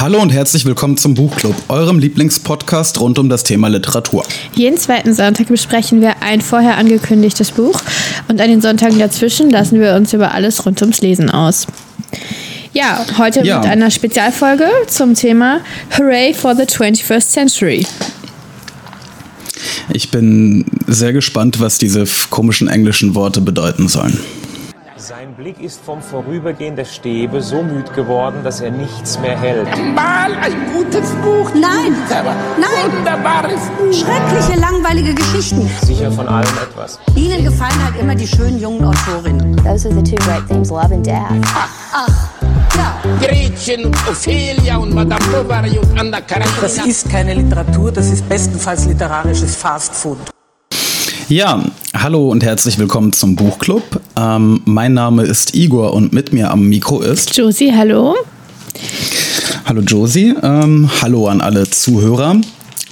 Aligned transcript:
Hallo 0.00 0.18
und 0.22 0.30
herzlich 0.30 0.64
willkommen 0.64 0.96
zum 0.96 1.12
Buchclub, 1.12 1.54
eurem 1.68 1.98
Lieblingspodcast 1.98 2.98
rund 3.00 3.18
um 3.18 3.28
das 3.28 3.44
Thema 3.44 3.68
Literatur. 3.68 4.24
Jeden 4.54 4.78
zweiten 4.78 5.12
Sonntag 5.12 5.48
besprechen 5.48 6.00
wir 6.00 6.22
ein 6.22 6.40
vorher 6.40 6.78
angekündigtes 6.78 7.50
Buch 7.50 7.78
und 8.26 8.40
an 8.40 8.48
den 8.48 8.62
Sonntagen 8.62 8.98
dazwischen 8.98 9.50
lassen 9.50 9.78
wir 9.78 9.94
uns 9.94 10.14
über 10.14 10.32
alles 10.32 10.64
rund 10.64 10.80
ums 10.80 11.02
Lesen 11.02 11.28
aus. 11.30 11.66
Ja, 12.72 13.04
heute 13.18 13.44
Ja. 13.44 13.58
mit 13.58 13.68
einer 13.68 13.90
Spezialfolge 13.90 14.64
zum 14.86 15.14
Thema 15.14 15.60
Hooray 15.98 16.32
for 16.32 16.56
the 16.56 16.62
21st 16.62 17.30
Century. 17.32 17.86
Ich 19.92 20.10
bin 20.10 20.64
sehr 20.86 21.12
gespannt, 21.12 21.60
was 21.60 21.76
diese 21.76 22.04
komischen 22.30 22.68
englischen 22.68 23.14
Worte 23.14 23.42
bedeuten 23.42 23.86
sollen. 23.88 24.18
Sein 25.10 25.34
Blick 25.34 25.60
ist 25.60 25.80
vom 25.80 26.00
Vorübergehen 26.00 26.76
der 26.76 26.84
Stäbe 26.84 27.42
so 27.42 27.64
müd 27.64 27.92
geworden, 27.94 28.44
dass 28.44 28.60
er 28.60 28.70
nichts 28.70 29.18
mehr 29.18 29.36
hält. 29.36 29.66
Mal 29.92 30.32
ein 30.36 30.72
gutes 30.72 31.10
Buch. 31.16 31.50
Nein. 31.52 31.96
Nein. 32.08 32.92
Wunderbares 32.96 33.60
Buch. 33.76 33.92
Schreckliche, 33.92 34.60
langweilige 34.60 35.12
Geschichten. 35.12 35.68
Sicher 35.84 36.12
von 36.12 36.28
allem 36.28 36.46
etwas. 36.62 37.00
Ihnen 37.16 37.42
gefallen 37.42 37.84
halt 37.84 38.00
immer 38.00 38.14
die 38.14 38.28
schönen 38.28 38.60
jungen 38.60 38.84
Autorinnen. 38.84 39.56
Those 39.56 39.88
are 39.88 39.94
the 39.96 40.02
two 40.04 40.24
great 40.24 40.46
themes, 40.46 40.70
love 40.70 40.94
and 40.94 41.04
death. 41.04 41.24
Ja, 42.76 43.02
Gretchen 43.18 43.86
und 43.86 43.96
Ophelia 44.08 44.76
und 44.76 44.94
Madame 44.94 45.24
Bovary 45.32 45.76
und 45.76 45.98
Anna 45.98 46.20
Karenina. 46.20 46.52
Das 46.60 46.78
ist 46.86 47.10
keine 47.10 47.34
Literatur, 47.34 47.90
das 47.90 48.06
ist 48.12 48.28
bestenfalls 48.28 48.86
literarisches 48.86 49.56
Fastfood. 49.56 50.18
Ja, 51.28 51.60
hallo 51.94 52.28
und 52.30 52.42
herzlich 52.44 52.78
willkommen 52.78 53.12
zum 53.12 53.36
Buchclub. 53.36 54.00
Ähm, 54.16 54.62
mein 54.64 54.94
Name 54.94 55.24
ist 55.24 55.54
Igor 55.54 55.92
und 55.92 56.12
mit 56.12 56.32
mir 56.32 56.50
am 56.50 56.68
Mikro 56.68 57.00
ist. 57.00 57.36
Josie, 57.36 57.72
hallo. 57.74 58.16
Hallo 59.64 59.80
Josie, 59.82 60.34
ähm, 60.42 60.90
hallo 61.02 61.28
an 61.28 61.40
alle 61.40 61.68
Zuhörer. 61.68 62.36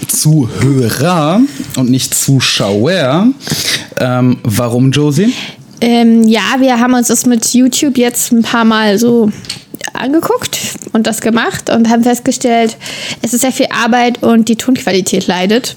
Zuhörer 0.06 1.40
und 1.76 1.90
nicht 1.90 2.14
Zuschauer. 2.14 3.28
Ähm, 3.98 4.38
warum 4.42 4.90
Josie? 4.90 5.32
Ähm, 5.80 6.24
ja, 6.24 6.56
wir 6.58 6.78
haben 6.80 6.94
uns 6.94 7.08
das 7.08 7.26
mit 7.26 7.54
YouTube 7.54 7.98
jetzt 7.98 8.32
ein 8.32 8.42
paar 8.42 8.64
Mal 8.64 8.98
so 8.98 9.30
angeguckt 9.92 10.58
und 10.92 11.06
das 11.06 11.20
gemacht 11.20 11.70
und 11.70 11.88
haben 11.88 12.02
festgestellt, 12.02 12.76
es 13.22 13.32
ist 13.32 13.42
sehr 13.42 13.52
viel 13.52 13.68
Arbeit 13.70 14.22
und 14.22 14.48
die 14.48 14.56
Tonqualität 14.56 15.26
leidet. 15.26 15.76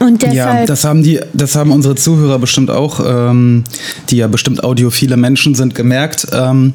Und 0.00 0.22
Ja, 0.22 0.28
deshalb 0.30 0.66
das 0.66 0.84
haben 0.84 1.02
die, 1.02 1.20
das 1.32 1.54
haben 1.56 1.70
unsere 1.70 1.94
Zuhörer 1.94 2.38
bestimmt 2.38 2.70
auch, 2.70 3.00
ähm, 3.04 3.64
die 4.10 4.16
ja 4.16 4.26
bestimmt 4.26 4.64
audiophile 4.64 5.16
Menschen 5.16 5.54
sind, 5.54 5.74
gemerkt. 5.74 6.26
Ähm, 6.32 6.74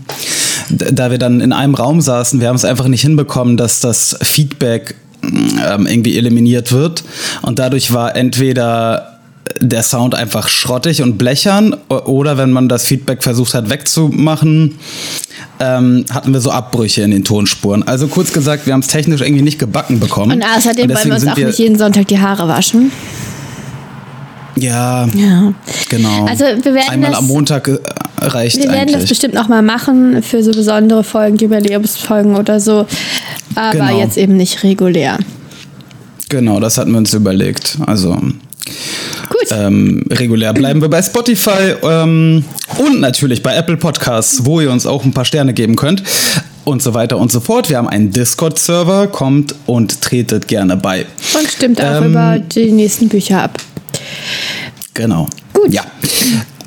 da 0.70 1.12
wir 1.12 1.18
dann 1.18 1.42
in 1.42 1.54
einem 1.54 1.76
Raum 1.76 2.02
saßen, 2.02 2.40
wir 2.42 2.50
haben 2.50 2.56
es 2.56 2.66
einfach 2.66 2.88
nicht 2.88 3.02
hinbekommen, 3.02 3.58
dass 3.58 3.80
das 3.80 4.18
Feedback 4.22 4.96
ähm, 5.24 5.88
irgendwie 5.88 6.18
eliminiert 6.18 6.72
wird. 6.72 7.04
Und 7.42 7.59
dadurch 7.59 7.94
war 7.94 8.16
entweder 8.16 9.17
der 9.59 9.84
Sound 9.84 10.16
einfach 10.16 10.48
schrottig 10.50 11.02
und 11.02 11.17
blechern 11.17 11.76
oder 11.90 12.38
wenn 12.38 12.52
man 12.52 12.67
das 12.70 12.86
Feedback 12.86 13.23
versucht 13.23 13.53
hat 13.53 13.70
wegzumachen, 13.70 14.76
ähm, 15.59 16.06
hatten 16.12 16.34
wir 16.34 16.40
so 16.42 16.52
Abbrüche 16.52 17.02
in 17.03 17.12
den 17.12 17.23
Tonspuren. 17.23 17.84
Also 17.84 18.08
kurz 18.08 18.34
gesagt, 18.34 18.66
wir 18.66 18.73
haben 18.73 18.81
es 18.81 18.88
technisch 18.88 19.22
irgendwie 19.22 19.44
nicht 19.44 19.59
gebacken 19.59 20.00
bekommen. 20.00 20.31
und 20.34 20.44
außerdem 20.44 20.90
wollen 20.90 21.06
wir 21.06 21.14
uns 21.14 21.28
auch 21.28 21.36
nicht 21.38 21.59
jeden 21.59 21.78
Sonntag 21.78 22.08
die 22.08 22.20
Haare 22.20 22.48
waschen. 22.48 22.92
Ja, 24.56 25.08
Ja. 25.14 25.53
genau. 25.90 26.25
Also 26.25 26.44
wir 26.45 26.73
werden 26.73 26.90
Einmal 26.90 27.12
das- 27.12 27.20
am 27.20 27.28
Montag 27.28 27.68
äh, 27.68 27.78
reicht 28.20 28.58
Wir 28.58 28.64
werden 28.72 28.88
das 28.88 28.95
eigentlich. 28.95 29.09
bestimmt 29.09 29.34
noch 29.36 29.48
mal 29.48 29.62
machen 29.62 30.23
für 30.23 30.42
so 30.44 30.52
besondere 30.52 31.03
Folgen, 31.03 31.38
Jubiläumsfolgen 31.38 32.36
oder 32.36 32.59
so. 32.59 32.88
Aber 33.56 33.72
Genau. 33.72 34.00
jetzt 34.00 34.18
eben 34.18 34.36
nicht 34.36 34.64
regulär. 34.64 35.20
Genau, 36.30 36.59
das 36.59 36.78
hatten 36.78 36.92
wir 36.92 36.98
uns 36.98 37.14
überlegt. 37.14 37.78
Also 37.86 38.20
Gut. 39.30 39.48
ähm, 39.52 40.04
regulär 40.10 40.54
bleiben 40.54 40.82
wir 40.82 40.90
bei 40.90 41.02
Spotify 41.02 41.76
ähm, 41.84 42.44
und 42.78 43.00
natürlich 43.00 43.44
bei 43.44 43.56
Apple 43.56 43.78
Podcasts, 43.78 44.46
wo 44.46 44.62
ihr 44.62 44.72
uns 44.72 44.86
auch 44.86 45.04
ein 45.04 45.12
paar 45.14 45.26
Sterne 45.26 45.54
geben 45.54 45.76
könnt 45.76 46.04
und 46.66 46.82
so 46.82 46.94
weiter 46.94 47.18
und 47.18 47.32
so 47.32 47.40
fort. 47.40 47.70
Wir 47.70 47.78
haben 47.78 47.88
einen 47.90 48.12
Discord-Server, 48.12 49.08
kommt 49.08 49.56
und 49.66 50.02
tretet 50.02 50.48
gerne 50.48 50.78
bei. 50.78 51.06
Und 51.38 51.48
stimmt 51.50 51.82
auch 51.82 52.02
ähm, 52.02 52.12
über 52.12 52.40
die 52.40 52.72
nächsten 52.72 53.10
Bücher 53.10 53.44
ab. 53.44 53.58
Genau. 54.94 55.28
Gut. 55.54 55.74
Ja, 55.74 55.84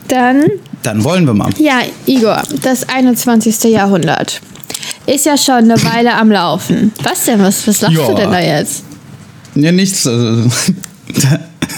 Dann, 0.09 0.45
dann 0.83 1.05
wollen 1.05 1.25
wir 1.27 1.35
mal. 1.35 1.51
ja, 1.59 1.81
Igor, 2.07 2.43
das 2.63 2.89
21. 2.89 3.65
Jahrhundert 3.65 4.41
ist 5.07 5.27
ja 5.27 5.37
schon 5.37 5.55
eine 5.71 5.83
Weile 5.85 6.15
am 6.15 6.31
Laufen. 6.31 6.93
Was 7.03 7.25
denn? 7.25 7.41
Was, 7.43 7.67
was 7.67 7.81
lachst 7.81 7.97
Ja. 7.97 8.07
du 8.09 8.15
denn 8.15 8.31
da 8.31 8.41
jetzt? 8.41 8.85
Ja, 9.55 9.73
nichts. 9.73 10.07
äh, 10.07 10.43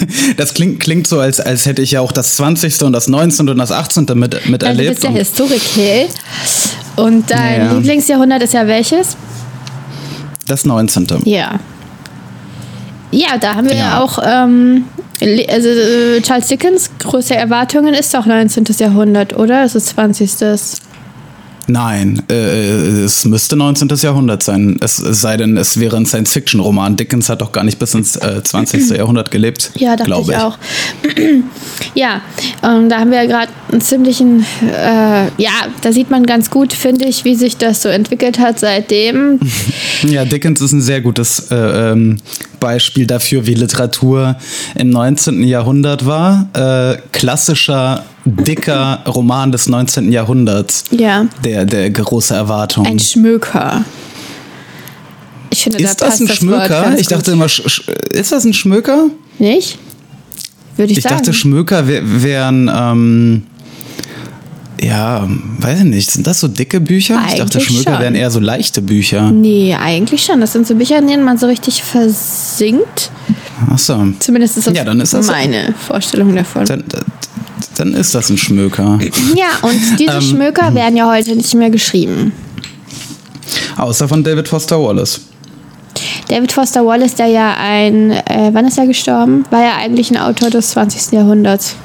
Das 0.37 0.55
klingt, 0.55 0.81
klingt 0.81 1.07
so, 1.07 1.21
als, 1.21 1.41
als 1.41 1.67
hätte 1.67 1.83
ich 1.83 1.93
ja 1.93 2.01
auch 2.01 2.13
das 2.13 2.37
20. 2.37 2.83
und 2.83 2.93
das 2.93 3.09
19. 3.09 3.49
und 3.49 3.59
das 3.59 3.71
18. 3.73 4.07
mit, 4.15 4.35
Also, 4.35 4.45
du 4.47 4.51
miterlebt. 4.51 4.91
bist 4.91 5.05
ja 5.05 5.11
und- 5.11 5.17
Historiker. 5.17 6.09
Und 6.97 7.31
dein 7.31 7.61
Ja, 7.61 7.67
ja. 7.67 7.73
Lieblingsjahrhundert 7.73 8.43
ist 8.43 8.53
ja 8.55 8.67
welches? 8.67 9.17
das 10.47 10.65
19. 10.65 11.07
Ja. 11.25 11.59
Ja, 13.11 13.39
da 13.41 13.55
haben 13.55 13.69
wir 13.69 13.77
ja, 13.77 13.99
Ja. 13.99 14.01
auch, 14.03 14.19
ähm, 14.25 14.85
also 15.49 15.69
äh, 15.69 16.21
Charles 16.23 16.49
Dickens, 16.49 16.91
größte 16.99 17.35
Erwartungen 17.37 17.95
ist 17.95 18.13
doch 18.15 18.27
19. 18.27 18.65
Jahrhundert, 18.79 19.37
oder? 19.37 19.65
Es 19.65 19.75
ist 19.75 19.89
20. 19.91 20.31
Nein, 21.69 22.23
äh, 22.29 23.05
es 23.05 23.25
müsste 23.25 23.57
19. 23.57 23.89
Jahrhundert 24.01 24.43
sein. 24.43 24.79
Es, 24.81 24.99
es 24.99 25.21
sei 25.21 25.37
denn, 25.37 25.57
es 25.57 25.79
wäre 25.79 25.97
ein 25.97 26.07
Science-Fiction-Roman. 26.07 26.97
Dickens 26.97 27.29
hat 27.29 27.41
doch 27.41 27.53
gar 27.53 27.65
nicht 27.65 27.79
bis 27.79 27.95
ins 27.95 28.17
äh, 28.17 28.43
20. 28.43 28.91
Jahrhundert 28.97 29.31
gelebt. 29.31 29.71
Ja, 29.77 29.97
dachte 29.97 30.05
glaube 30.05 30.33
ich 30.33 30.39
auch. 30.39 30.59
ja, 31.95 32.21
und 32.63 32.89
da 32.89 33.01
haben 33.01 33.11
wir 33.11 33.27
gerade 33.27 33.53
einen 33.71 33.81
ziemlichen, 33.81 34.45
äh, 34.63 35.27
ja, 35.37 35.53
da 35.83 35.93
sieht 35.93 36.11
man 36.11 36.27
ganz 36.27 36.51
gut, 36.51 36.73
finde 36.73 37.05
ich, 37.05 37.25
wie 37.25 37.35
sich 37.35 37.57
das 37.57 37.83
so 37.83 37.89
entwickelt 37.89 38.39
hat 38.39 38.59
seitdem. 38.59 39.39
Ja, 40.03 40.25
Dickens 40.25 40.61
ist 40.61 40.73
ein 40.73 40.81
sehr 40.81 41.01
gutes 41.01 41.51
äh, 41.53 41.55
ähm, 41.55 42.19
Beispiel 42.59 43.07
dafür, 43.07 43.47
wie 43.47 43.55
Literatur 43.55 44.37
im 44.75 44.91
19. 44.91 45.45
Jahrhundert 45.45 46.07
war. 46.07 46.49
Äh, 46.55 46.99
klassischer, 47.13 48.05
dicker 48.25 49.03
Roman 49.07 49.51
des 49.53 49.69
19. 49.69 50.13
Jahrhunderts. 50.13 50.85
Ja, 50.91 51.27
Der, 51.45 51.65
der 51.65 51.91
große 51.91 52.35
Erwartung. 52.35 52.87
ein 52.87 52.99
Schmöker. 52.99 53.85
Ich 55.51 55.65
finde, 55.65 55.79
ist 55.83 56.01
da 56.01 56.07
das 56.07 56.21
ein 56.21 56.27
das 56.29 56.37
Schmöker? 56.37 56.95
Ich 56.99 57.09
dachte 57.09 57.33
immer, 57.33 57.47
ist 57.47 58.33
das 58.33 58.45
ein 58.45 58.55
Schmöker? 58.55 59.07
Nicht? 59.39 59.79
Würde 60.77 60.93
ich, 60.93 60.99
Ich 60.99 61.05
sagen. 61.05 61.17
dachte, 61.17 61.33
Schmöker 61.35 61.87
wär, 61.87 62.01
wären, 62.23 62.71
ähm, 62.75 63.43
ja, 64.81 65.29
weiß 65.59 65.81
ich 65.81 65.85
nicht, 65.85 66.11
sind 66.11 66.27
das 66.27 66.41
so 66.41 66.49
dicke 66.49 66.81
Bücher? 66.81 67.21
ich 67.29 67.35
dachte, 67.35 67.59
Eigentlich 67.59 67.65
Schmöker 67.69 67.93
schon. 67.93 68.01
wären 68.01 68.15
eher 68.15 68.31
so 68.31 68.41
leichte 68.41 68.81
Bücher. 68.83 69.31
Nee, 69.31 69.75
eigentlich 69.75 70.25
schon. 70.25 70.41
Das 70.41 70.53
sind 70.55 70.67
so 70.67 70.75
Bücher, 70.75 70.99
in 70.99 71.07
denen 71.07 71.23
man 71.25 71.37
so 71.39 71.47
richtig 71.47 71.83
versinkt. 71.83 73.11
Achso, 73.71 74.07
Zumindest 74.19 74.57
ist 74.57 74.67
das, 74.69 74.75
Ja, 74.77 74.85
dann 74.85 75.01
ist 75.01 75.13
das 75.13 75.27
so. 75.27 75.33
meine 75.33 75.75
Vorstellung 75.87 76.35
davon. 76.35 76.65
dann, 76.65 76.83
dann 77.77 77.95
ist 77.95 78.15
das 78.15 78.31
ein 78.31 78.39
Schmöker. 78.39 78.99
Ja, 79.35 79.47
und 79.69 79.99
diese 79.99 80.15
Ähm, 80.15 80.21
Schmöker 80.23 80.75
werden 80.75 80.97
ja 80.97 81.11
heute 81.11 81.35
nicht 81.37 81.55
mehr 81.55 81.71
geschrieben. 81.71 82.33
Außer 83.77 84.09
von 84.09 84.23
David 84.23 84.49
Foster 84.49 84.81
Wallace. 84.83 85.21
David 86.29 86.53
Foster 86.53 86.85
Wallace, 86.87 87.15
der 87.17 87.27
ja 87.27 87.55
ein, 87.59 88.11
äh, 88.11 88.51
wann 88.53 88.67
ist 88.67 88.79
er 88.79 88.87
gestorben? 88.87 89.45
War 89.51 89.63
ja 89.63 89.77
eigentlich 89.77 90.11
ein 90.11 90.17
Autor 90.17 90.51
des 90.51 90.71
20. 90.71 91.13
Jahrhunderts. 91.13 91.77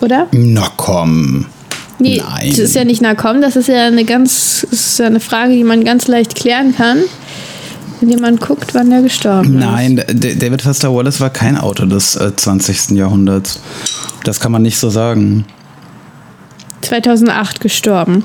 Oder? 0.00 0.26
Na 0.32 0.68
komm. 0.76 1.46
Nee, 1.98 2.20
Nein. 2.26 2.50
das 2.50 2.58
ist 2.58 2.74
ja 2.74 2.84
nicht 2.84 3.00
na 3.00 3.14
komm, 3.14 3.40
das 3.40 3.54
ist 3.54 3.68
ja 3.68 3.86
eine 3.86 4.04
ganz, 4.04 4.66
das 4.68 4.80
ist 4.80 4.98
ja 4.98 5.06
eine 5.06 5.20
Frage, 5.20 5.54
die 5.54 5.62
man 5.62 5.84
ganz 5.84 6.08
leicht 6.08 6.34
klären 6.34 6.74
kann, 6.74 6.98
indem 8.00 8.20
man 8.20 8.36
guckt, 8.38 8.74
wann 8.74 8.90
er 8.90 9.02
gestorben 9.02 9.58
ist. 9.58 9.64
Nein, 9.64 10.02
David 10.08 10.62
Foster 10.62 10.92
Wallace 10.92 11.20
war 11.20 11.30
kein 11.30 11.56
Autor 11.56 11.86
des 11.86 12.16
äh, 12.16 12.34
20. 12.34 12.90
Jahrhunderts. 12.96 13.60
Das 14.24 14.40
kann 14.40 14.52
man 14.52 14.62
nicht 14.62 14.78
so 14.78 14.90
sagen. 14.90 15.44
2008 16.82 17.60
gestorben. 17.60 18.24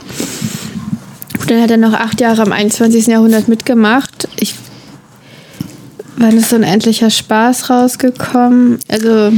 Und 1.40 1.52
dann 1.52 1.62
hat 1.62 1.72
er 1.72 1.78
noch 1.78 1.94
acht 1.94 2.20
Jahre 2.20 2.44
im 2.44 2.52
21. 2.52 3.08
Jahrhundert 3.08 3.48
mitgemacht. 3.48 4.28
Ich, 4.40 4.56
wann 6.18 6.38
ist 6.38 6.50
so 6.50 6.56
ein 6.56 6.64
endlicher 6.64 7.10
Spaß 7.10 7.70
rausgekommen? 7.70 8.80
Also, 8.88 9.32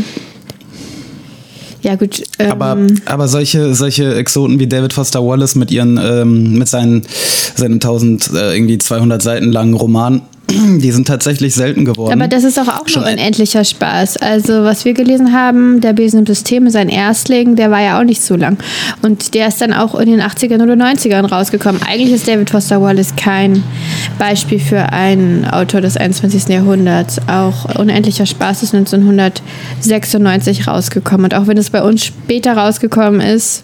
ja 1.81 1.95
gut. 1.95 2.23
Ähm, 2.39 2.51
Aber, 2.51 2.77
aber 3.05 3.27
solche, 3.27 3.75
solche 3.75 4.15
Exoten 4.15 4.59
wie 4.59 4.67
David 4.67 4.93
Foster 4.93 5.23
Wallace 5.25 5.55
mit 5.55 5.71
ihren, 5.71 5.97
ähm, 5.97 6.57
mit 6.57 6.67
seinen, 6.67 7.03
seinen 7.55 7.75
1000, 7.75 8.31
äh, 8.33 8.55
irgendwie 8.55 8.77
200 8.77 9.21
Seiten 9.21 9.51
langen 9.51 9.73
Roman, 9.73 10.21
die 10.79 10.91
sind 10.91 11.07
tatsächlich 11.07 11.53
selten 11.55 11.85
geworden. 11.85 12.13
Aber 12.13 12.27
das 12.27 12.43
ist 12.43 12.57
doch 12.57 12.67
auch 12.67 12.87
Schon 12.87 13.03
ein- 13.03 13.13
unendlicher 13.17 13.63
Spaß. 13.63 14.17
Also, 14.17 14.63
was 14.63 14.85
wir 14.85 14.93
gelesen 14.93 15.33
haben, 15.33 15.81
der 15.81 15.93
Besen 15.93 16.19
im 16.19 16.25
System, 16.25 16.69
sein 16.69 16.89
Erstling, 16.89 17.55
der 17.55 17.71
war 17.71 17.81
ja 17.81 17.99
auch 17.99 18.03
nicht 18.03 18.21
so 18.21 18.35
lang. 18.35 18.57
Und 19.01 19.33
der 19.33 19.47
ist 19.47 19.61
dann 19.61 19.73
auch 19.73 19.95
in 19.95 20.09
den 20.09 20.21
80ern 20.21 20.61
oder 20.61 20.73
90ern 20.73 21.25
rausgekommen. 21.25 21.81
Eigentlich 21.83 22.11
ist 22.13 22.27
David 22.27 22.49
Foster 22.49 22.81
Wallace 22.81 23.15
kein 23.15 23.63
Beispiel 24.17 24.59
für 24.59 24.91
einen 24.91 25.45
Autor 25.45 25.81
des 25.81 25.97
21. 25.97 26.47
Jahrhunderts. 26.49 27.19
Auch 27.27 27.75
Unendlicher 27.79 28.25
Spaß 28.25 28.63
ist 28.63 28.73
1996 28.75 30.67
rausgekommen. 30.67 31.25
Und 31.25 31.33
auch 31.35 31.47
wenn 31.47 31.57
es 31.57 31.69
bei 31.69 31.81
uns 31.83 32.05
später 32.05 32.53
rausgekommen 32.57 33.21
ist, 33.21 33.63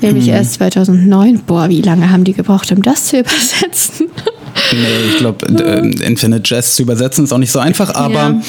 nämlich 0.00 0.26
Mhm. 0.26 0.32
erst 0.32 0.54
2009, 0.54 1.40
boah, 1.46 1.68
wie 1.68 1.82
lange 1.82 2.10
haben 2.10 2.24
die 2.24 2.32
gebraucht, 2.34 2.70
um 2.72 2.82
das 2.82 3.06
zu 3.06 3.18
übersetzen? 3.20 4.06
Nee, 4.72 5.10
ich 5.10 5.16
glaube, 5.18 5.46
äh, 5.46 6.04
Infinite 6.04 6.42
Jest 6.44 6.76
zu 6.76 6.82
übersetzen 6.82 7.24
ist 7.24 7.32
auch 7.32 7.38
nicht 7.38 7.52
so 7.52 7.58
einfach, 7.58 7.94
aber 7.94 8.40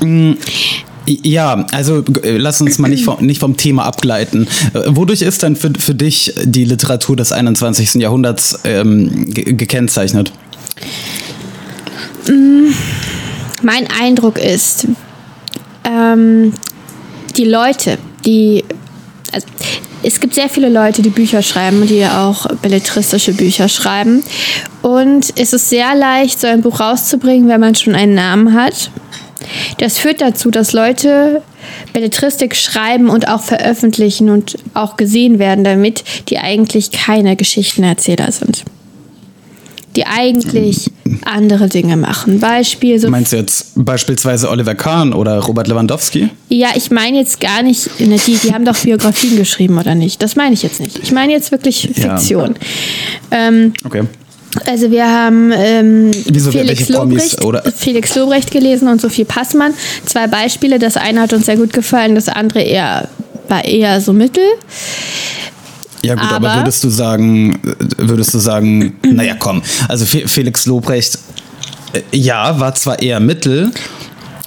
mh, 0.00 0.36
ja, 1.06 1.66
also 1.72 2.04
äh, 2.22 2.36
lass 2.36 2.60
uns 2.60 2.78
mal 2.78 2.88
nicht 2.88 3.04
vom, 3.04 3.24
nicht 3.24 3.40
vom 3.40 3.56
Thema 3.56 3.84
abgleiten. 3.84 4.46
Äh, 4.74 4.82
Wodurch 4.88 5.22
ist 5.22 5.42
denn 5.42 5.56
für, 5.56 5.72
für 5.78 5.94
dich 5.94 6.34
die 6.44 6.64
Literatur 6.64 7.16
des 7.16 7.32
21. 7.32 7.94
Jahrhunderts 7.94 8.60
ähm, 8.64 9.24
ge 9.26 9.52
gekennzeichnet? 9.54 10.32
Mein 13.62 13.88
Eindruck 14.00 14.38
ist, 14.38 14.86
ähm, 15.84 16.52
die 17.36 17.44
Leute, 17.44 17.98
die. 18.24 18.64
Also, 19.32 19.46
es 20.02 20.20
gibt 20.20 20.34
sehr 20.34 20.48
viele 20.48 20.68
Leute, 20.68 21.02
die 21.02 21.10
Bücher 21.10 21.42
schreiben, 21.42 21.86
die 21.86 22.04
auch 22.06 22.46
belletristische 22.62 23.32
Bücher 23.32 23.68
schreiben. 23.68 24.22
Und 24.82 25.32
es 25.36 25.52
ist 25.52 25.68
sehr 25.68 25.94
leicht, 25.94 26.40
so 26.40 26.46
ein 26.46 26.62
Buch 26.62 26.80
rauszubringen, 26.80 27.48
wenn 27.48 27.60
man 27.60 27.74
schon 27.74 27.94
einen 27.94 28.14
Namen 28.14 28.54
hat. 28.54 28.90
Das 29.78 29.98
führt 29.98 30.20
dazu, 30.20 30.50
dass 30.50 30.72
Leute 30.72 31.42
Belletristik 31.92 32.54
schreiben 32.56 33.08
und 33.08 33.28
auch 33.28 33.42
veröffentlichen 33.42 34.30
und 34.30 34.56
auch 34.74 34.96
gesehen 34.96 35.38
werden 35.38 35.64
damit, 35.64 36.04
die 36.28 36.38
eigentlich 36.38 36.90
keine 36.90 37.36
Geschichtenerzähler 37.36 38.32
sind. 38.32 38.64
Die 39.96 40.06
eigentlich 40.06 40.90
andere 41.24 41.68
Dinge 41.68 41.96
machen. 41.96 42.38
Beispiel 42.38 42.98
so 43.00 43.08
Meinst 43.10 43.32
du 43.32 43.36
jetzt 43.36 43.72
beispielsweise 43.74 44.48
Oliver 44.48 44.74
Kahn 44.76 45.12
oder 45.12 45.38
Robert 45.40 45.66
Lewandowski? 45.66 46.28
Ja, 46.48 46.68
ich 46.76 46.90
meine 46.92 47.18
jetzt 47.18 47.40
gar 47.40 47.62
nicht, 47.62 47.98
ne, 48.00 48.16
die, 48.24 48.36
die 48.36 48.54
haben 48.54 48.64
doch 48.64 48.76
Biografien 48.78 49.36
geschrieben 49.36 49.78
oder 49.78 49.94
nicht. 49.96 50.22
Das 50.22 50.36
meine 50.36 50.54
ich 50.54 50.62
jetzt 50.62 50.80
nicht. 50.80 51.00
Ich 51.02 51.10
meine 51.12 51.32
jetzt 51.32 51.50
wirklich 51.50 51.90
Ja. 51.96 52.16
Fiktion. 52.16 52.54
Ähm, 53.32 53.72
Okay. 53.84 54.02
also 54.66 54.90
wir 54.92 55.06
haben 55.10 55.52
ähm, 55.54 56.10
Wieso, 56.26 56.52
Felix, 56.52 56.88
Lobrecht, 56.88 57.44
oder? 57.44 57.62
Felix 57.76 58.14
Lobrecht 58.14 58.50
gelesen 58.52 58.86
und 58.88 59.00
Sophie 59.00 59.24
Passmann. 59.24 59.74
Zwei 60.06 60.28
Beispiele. 60.28 60.78
Das 60.78 60.96
eine 60.96 61.20
hat 61.22 61.32
uns 61.32 61.46
sehr 61.46 61.56
gut 61.56 61.72
gefallen, 61.72 62.14
das 62.14 62.28
andere 62.28 62.60
eher 62.62 63.08
war 63.48 63.64
eher 63.64 64.00
so 64.00 64.12
mittel. 64.12 64.44
Ja 66.02 66.14
gut, 66.14 66.32
aber, 66.32 66.48
Aber- 66.50 66.60
würdest 66.62 66.82
du 66.84 66.88
sagen, 66.90 67.58
würdest 67.98 68.32
du 68.34 68.38
sagen, 68.38 68.94
naja 69.02 69.34
komm, 69.38 69.62
also 69.88 70.04
Fe 70.06 70.26
Felix 70.26 70.66
Lobrecht, 70.66 71.18
äh, 71.92 72.00
ja, 72.16 72.58
war 72.58 72.74
zwar 72.74 73.00
eher 73.02 73.20
Mittel, 73.20 73.70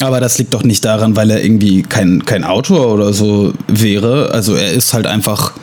aber 0.02 0.20
das 0.20 0.38
liegt 0.40 0.54
doch 0.54 0.64
nicht 0.64 0.84
daran, 0.84 1.16
weil 1.16 1.30
er 1.30 1.44
irgendwie 1.44 1.84
kein, 1.84 2.26
kein 2.26 2.44
Autor 2.44 2.88
oder 2.94 3.14
so 3.14 3.54
wäre. 3.68 4.32
Also 4.34 4.56
er 4.56 4.72
ist 4.72 4.94
halt 4.94 5.06
einfach, 5.08 5.54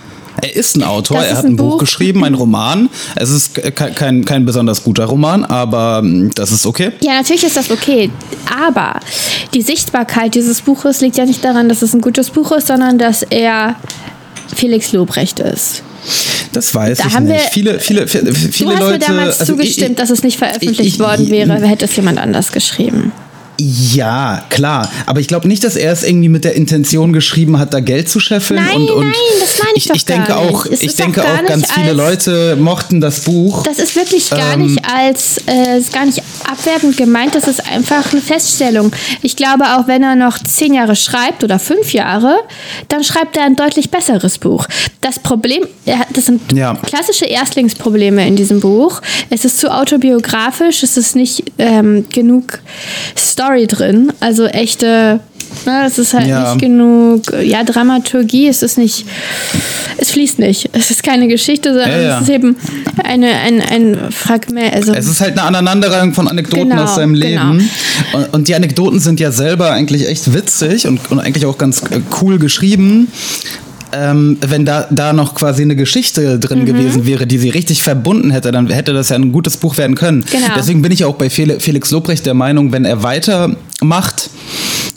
er 0.41 0.55
ist 0.57 0.77
ein 0.77 0.83
Autor, 0.85 1.19
Das 1.19 1.27
er 1.27 1.37
hat 1.39 1.45
ein 1.45 1.53
ein 1.53 1.57
Buch 1.57 1.73
Buch. 1.73 1.79
geschrieben, 1.79 2.25
ein 2.25 2.35
Roman. 2.43 2.89
Es 3.17 3.29
ist 3.31 3.55
ke- 3.57 3.73
kein, 3.73 4.25
kein 4.25 4.47
besonders 4.47 4.85
guter 4.85 5.05
Roman, 5.07 5.45
aber 5.45 6.01
mm, 6.03 6.31
das 6.37 6.53
ist 6.53 6.65
okay. 6.67 6.93
Ja, 7.03 7.15
natürlich 7.15 7.45
ist 7.45 7.57
das 7.57 7.71
okay. 7.71 8.11
Aber 8.65 9.01
die 9.53 9.63
Sichtbarkeit 9.63 10.35
dieses 10.37 10.61
Buches 10.63 11.01
liegt 11.01 11.17
ja 11.19 11.27
nicht 11.27 11.45
daran, 11.45 11.69
dass 11.69 11.83
es 11.83 11.93
ein 11.95 12.01
gutes 12.01 12.31
Buch 12.31 12.53
ist, 12.53 12.69
sondern 12.69 12.97
dass 12.97 13.23
er 13.25 13.75
Felix 14.55 14.93
Lobrecht 14.93 15.39
ist. 15.41 15.83
Das 16.53 16.75
weiß 16.75 16.99
Da 16.99 17.05
ich 17.09 17.15
haben 17.15 17.27
nicht. 17.27 17.45
wir- 17.45 17.51
viele, 17.51 17.79
viele, 17.81 18.09
viele, 18.09 18.35
viele 18.35 18.71
du 18.71 18.77
hast 18.77 18.81
Leute. 18.81 18.99
mir 18.99 19.07
damals 19.07 19.41
also 19.41 19.53
zugestimmt, 19.53 19.91
ich- 19.91 19.97
dass 19.97 20.11
es 20.11 20.23
nicht 20.23 20.39
veröffentlicht 20.39 20.81
ich- 20.81 20.87
ich- 20.95 20.99
worden 20.99 21.29
wäre, 21.31 21.55
hätte 21.67 21.85
es 21.85 21.95
jemand 21.97 22.19
anders 22.19 22.53
geschrieben. 22.53 23.13
Ja, 23.63 24.43
klar. 24.49 24.89
Aber 25.05 25.21
ich 25.21 25.27
glaube 25.29 25.47
nicht, 25.47 25.63
dass 25.65 25.77
er 25.77 25.93
es 25.93 26.03
irgendwie 26.03 26.31
mit 26.31 26.45
der 26.45 26.55
Intention 26.55 27.13
geschrieben 27.13 27.59
hat, 27.59 27.75
da 27.75 27.81
Geld 27.81 28.09
zu 28.09 28.19
scheffeln. 28.19 28.59
Nein, 28.65 28.77
und, 28.77 28.91
und 28.91 29.05
nein, 29.05 29.13
das 29.39 29.59
meine 29.59 29.73
ich 29.77 29.83
ich, 29.85 29.89
doch 29.89 29.95
ich 29.97 30.05
denke 30.07 30.29
gar 30.29 30.43
nicht. 30.45 30.55
auch, 30.55 30.67
Es 30.67 30.81
ich 30.83 30.95
denke 30.97 31.23
auch, 31.23 31.45
ganz 31.47 31.63
nicht 31.63 31.73
viele 31.73 31.93
Leute 31.93 32.57
mochten 32.57 33.01
das 33.03 33.21
Buch. 33.21 33.63
Das 33.65 33.79
ist 33.79 33.97
wirklich 33.97 34.31
gar 34.31 34.55
Ähm, 34.55 34.67
nicht 34.67 34.81
als 34.91 35.39
äh, 35.47 35.79
ist 35.79 35.93
gar 35.93 36.07
nicht 36.07 36.23
abwertend 36.51 36.97
gemeint, 36.97 37.35
das 37.35 37.47
ist 37.47 37.67
einfach 37.71 38.13
eine 38.13 38.23
Feststellung. 38.23 38.93
Ich 39.23 39.37
glaube, 39.37 39.65
auch 39.77 39.87
wenn 39.87 40.03
er 40.03 40.17
noch 40.17 40.39
zehn 40.39 40.73
Jahre 40.73 40.97
schreibt 40.97 41.45
oder 41.45 41.59
fünf 41.59 41.93
Jahre, 41.93 42.39
dann 42.89 43.05
schreibt 43.05 43.37
er 43.37 43.45
ein 43.45 43.57
deutlich 43.57 43.91
besseres 43.91 44.39
Buch. 44.39 44.67
Das 45.03 45.19
Problem, 45.19 45.65
das 46.15 46.27
sind 46.27 46.53
Ja. 46.53 46.75
klassische 46.87 47.27
Erstlingsprobleme 47.27 48.27
in 48.27 48.37
diesem 48.37 48.61
Buch. 48.61 49.03
Es 49.29 49.45
ist 49.45 49.59
zu 49.59 49.71
autobiografisch, 49.71 50.83
es 50.83 50.97
ist 50.97 51.15
nicht 51.17 51.45
ähm, 51.59 52.07
genug 52.11 52.61
Story 53.19 53.50
drin, 53.67 54.13
also 54.21 54.47
echte. 54.47 55.21
Na, 55.67 55.85
es 55.85 55.99
ist 55.99 56.15
halt 56.15 56.29
Ja. 56.29 56.55
nicht 56.55 56.63
genug, 56.63 57.23
ja, 57.43 57.65
Dramaturgie, 57.65 58.47
es 58.47 58.63
ist 58.63 58.79
nicht, 58.79 59.05
es 59.99 60.13
fließt 60.13 60.39
nicht. 60.39 60.71
Es 60.73 60.93
ist 60.93 61.03
keine 61.03 61.27
Geschichte, 61.27 61.71
sondern 61.71 61.91
Ja, 61.91 61.99
ja. 62.01 62.17
es 62.19 62.23
ist 62.23 62.29
eben 62.31 62.57
eine, 63.03 63.27
ein, 63.33 63.61
ein 63.61 63.99
Fragment. 64.13 64.73
Also, 64.73 64.95
Es 64.95 65.09
ist 65.09 65.21
halt 65.21 65.33
eine 65.33 65.43
Aneinanderreihung 65.43 66.15
von 66.15 66.29
Anekdoten 66.29 66.71
Genau, 66.71 66.85
aus 66.85 66.95
seinem 66.95 67.15
genau. 67.15 67.53
Leben. 67.55 67.71
Und, 68.13 68.33
und 68.33 68.49
die 68.49 68.55
Anekdoten 68.55 69.01
sind 69.01 69.19
ja 69.19 69.33
selber 69.33 69.73
eigentlich 69.73 70.09
echt 70.09 70.33
witzig 70.33 70.87
und, 70.87 71.11
und 71.11 71.19
eigentlich 71.19 71.45
auch 71.47 71.59
ganz 71.59 71.83
äh, 71.91 72.01
cool 72.23 72.39
geschrieben. 72.39 73.09
Ähm, 73.93 74.37
wenn 74.41 74.65
da, 74.65 74.87
da 74.91 75.13
noch 75.13 75.35
quasi 75.35 75.63
eine 75.63 75.77
Geschichte 75.77 76.37
Mhm. 76.37 76.41
drin 76.41 76.65
gewesen 76.67 77.07
wäre, 77.07 77.27
die 77.27 77.39
sie 77.39 77.51
richtig 77.51 77.83
verbunden 77.83 78.31
hätte, 78.31 78.53
dann 78.53 78.69
hätte 78.69 78.93
das 78.93 79.09
ja 79.09 79.17
ein 79.17 79.33
gutes 79.33 79.57
Buch 79.57 79.77
werden 79.79 79.97
können. 79.97 80.25
Genau. 80.31 80.47
Deswegen 80.57 80.83
bin 80.83 80.93
ich 80.93 81.05
auch 81.05 81.15
bei 81.17 81.29
Fel- 81.31 81.59
Felix 81.61 81.91
Lobrecht 81.91 82.27
der 82.27 82.35
Meinung, 82.35 82.73
wenn 82.73 82.85
er 82.85 83.03
weitermacht 83.03 84.31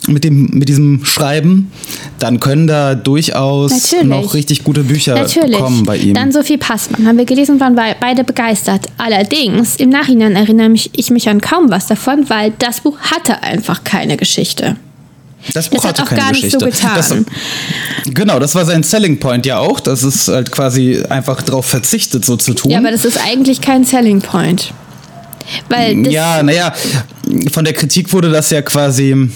mit, 0.06 0.22
dem, 0.24 0.50
mit 0.52 0.68
diesem 0.68 1.04
Schreiben, 1.04 1.72
dann 2.18 2.38
können 2.38 2.66
da 2.66 2.94
durchaus 2.94 3.70
Natürlich. 3.72 4.04
noch 4.04 4.34
richtig 4.34 4.62
gute 4.64 4.84
Bücher 4.84 5.14
Natürlich. 5.14 5.58
kommen 5.58 5.84
bei 5.84 5.96
ihm. 5.96 6.14
Dann 6.14 6.30
Sophie 6.30 6.58
Passmann. 6.58 7.06
Haben 7.06 7.16
wir 7.18 7.24
gelesen, 7.24 7.58
waren 7.60 7.74
bei- 7.74 7.96
beide 7.98 8.22
begeistert. 8.22 8.82
Allerdings, 8.98 9.76
im 9.76 9.88
Nachhinein 9.88 10.36
erinnere 10.36 10.68
mich, 10.68 10.90
ich 10.92 11.10
mich 11.10 11.28
an 11.28 11.40
kaum 11.40 11.70
was 11.70 11.86
davon, 11.86 12.28
weil 12.28 12.52
das 12.58 12.80
Buch 12.82 12.98
hatte 13.00 13.42
einfach 13.42 13.82
keine 13.84 14.16
Geschichte. 14.18 14.76
Das 15.52 15.68
Buch 15.68 15.76
Das 15.82 15.84
hat 15.90 15.98
hatte 15.98 16.02
auch 16.02 16.08
keine 16.08 16.20
gar 16.22 16.30
nicht 16.32 16.50
so 16.50 16.58
Geschichte. 16.58 16.86
getan. 16.86 17.26
Das, 18.04 18.14
genau, 18.14 18.38
das 18.38 18.54
war 18.54 18.64
sein 18.64 18.82
Selling 18.82 19.18
Point 19.20 19.44
ja 19.46 19.58
auch, 19.58 19.78
dass 19.80 20.02
es 20.02 20.28
halt 20.28 20.50
quasi 20.50 21.02
einfach 21.08 21.42
darauf 21.42 21.66
verzichtet, 21.66 22.24
so 22.24 22.36
zu 22.36 22.54
tun. 22.54 22.70
Ja, 22.70 22.78
aber 22.78 22.90
das 22.90 23.04
ist 23.04 23.18
eigentlich 23.24 23.60
kein 23.60 23.84
Selling 23.84 24.20
Point. 24.22 24.72
Weil 25.68 26.02
das, 26.04 26.12
ja, 26.12 26.42
naja, 26.42 26.72
von 27.52 27.64
der 27.64 27.74
Kritik 27.74 28.12
wurde 28.14 28.30
das 28.30 28.48
ja 28.50 28.62
quasi 28.62 29.30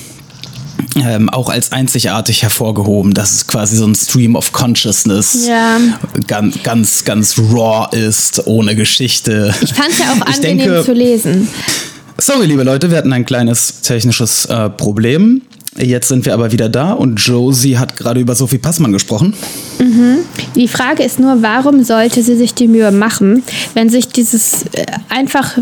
ähm, 0.96 1.28
auch 1.28 1.50
als 1.50 1.72
einzigartig 1.72 2.42
hervorgehoben, 2.42 3.12
dass 3.12 3.32
es 3.32 3.46
quasi 3.46 3.76
so 3.76 3.84
ein 3.86 3.94
Stream 3.94 4.34
of 4.36 4.52
Consciousness 4.52 5.46
Ja. 5.46 5.76
ganz, 6.26 6.62
ganz, 6.62 7.04
ganz 7.04 7.36
raw 7.38 7.88
ist, 7.94 8.46
ohne 8.46 8.74
Geschichte. 8.74 9.54
ich 9.60 9.74
fand 9.74 9.90
es 9.90 9.98
ja 9.98 10.06
auch 10.12 10.26
angenehm 10.26 10.58
denke- 10.58 10.84
zu 10.84 10.92
lesen. 10.92 11.48
Sorry, 12.20 12.46
liebe 12.46 12.64
Leute, 12.64 12.90
wir 12.90 12.98
hatten 12.98 13.12
ein 13.12 13.24
kleines 13.24 13.80
technisches 13.82 14.46
äh, 14.46 14.70
Problem. 14.70 15.42
Jetzt 15.76 16.08
sind 16.08 16.24
wir 16.24 16.34
aber 16.34 16.50
wieder 16.50 16.68
da 16.68 16.92
und 16.92 17.16
Josie 17.16 17.78
hat 17.78 17.96
gerade 17.96 18.20
über 18.20 18.34
Sophie 18.34 18.58
Passmann 18.58 18.92
gesprochen. 18.92 19.34
Die 20.54 20.66
Frage 20.66 21.04
ist 21.04 21.20
nur, 21.20 21.42
warum 21.42 21.84
sollte 21.84 22.22
sie 22.22 22.36
sich 22.36 22.54
die 22.54 22.66
Mühe 22.66 22.90
machen, 22.90 23.44
wenn 23.74 23.88
sich 23.88 24.08
dieses 24.08 24.64
äh, 24.72 24.86
einfach 25.08 25.56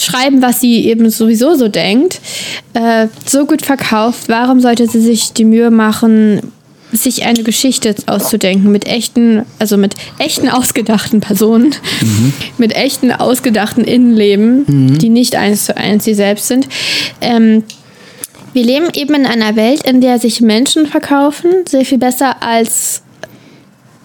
Schreiben, 0.00 0.40
was 0.42 0.60
sie 0.60 0.86
eben 0.86 1.10
sowieso 1.10 1.54
so 1.56 1.68
denkt, 1.68 2.20
äh, 2.74 3.08
so 3.26 3.46
gut 3.46 3.62
verkauft, 3.62 4.28
warum 4.28 4.60
sollte 4.60 4.86
sie 4.86 5.00
sich 5.00 5.32
die 5.32 5.44
Mühe 5.44 5.70
machen, 5.70 6.40
sich 6.92 7.24
eine 7.24 7.42
Geschichte 7.42 7.94
auszudenken 8.06 8.70
mit 8.70 8.86
echten, 8.86 9.42
also 9.58 9.76
mit 9.76 9.94
echten 10.18 10.48
ausgedachten 10.48 11.20
Personen, 11.20 11.74
mit 12.58 12.74
echten 12.74 13.12
ausgedachten 13.12 13.84
Innenleben, 13.84 14.98
die 14.98 15.08
nicht 15.08 15.36
eins 15.36 15.66
zu 15.66 15.76
eins 15.76 16.04
sie 16.04 16.14
selbst 16.14 16.48
sind. 16.48 16.68
Ähm, 17.20 17.64
wir 18.52 18.64
leben 18.64 18.88
eben 18.94 19.14
in 19.14 19.26
einer 19.26 19.56
Welt, 19.56 19.82
in 19.86 20.00
der 20.00 20.18
sich 20.18 20.40
Menschen 20.40 20.86
verkaufen, 20.86 21.64
sehr 21.68 21.84
viel 21.84 21.98
besser 21.98 22.42
als 22.42 23.02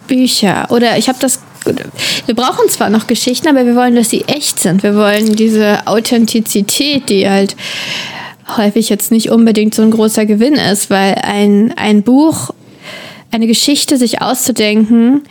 Bücher. 0.07 0.67
Oder 0.69 0.97
ich 0.97 1.07
habe 1.07 1.17
das. 1.19 1.39
Wir 2.27 2.35
brauchen 2.35 2.69
zwar 2.69 2.91
noch 2.91 3.07
Geschichten, 3.07 3.47
aber 3.47 3.65
wir 3.65 3.75
wollen, 3.75 3.95
dass 3.95 4.11
sie 4.11 4.21
echt 4.25 4.59
sind. 4.59 4.83
Wir 4.83 4.95
wollen 4.95 5.35
diese 5.35 5.87
Authentizität, 5.87 7.09
die 7.09 7.27
halt 7.27 7.55
häufig 8.55 8.89
jetzt 8.89 9.11
nicht 9.11 9.31
unbedingt 9.31 9.73
so 9.73 9.81
ein 9.81 9.89
großer 9.89 10.27
Gewinn 10.27 10.53
ist, 10.53 10.91
weil 10.91 11.15
ein, 11.15 11.73
ein 11.75 12.03
Buch, 12.03 12.51
eine 13.31 13.47
Geschichte 13.47 13.97
sich 13.97 14.21
auszudenken, 14.21 15.23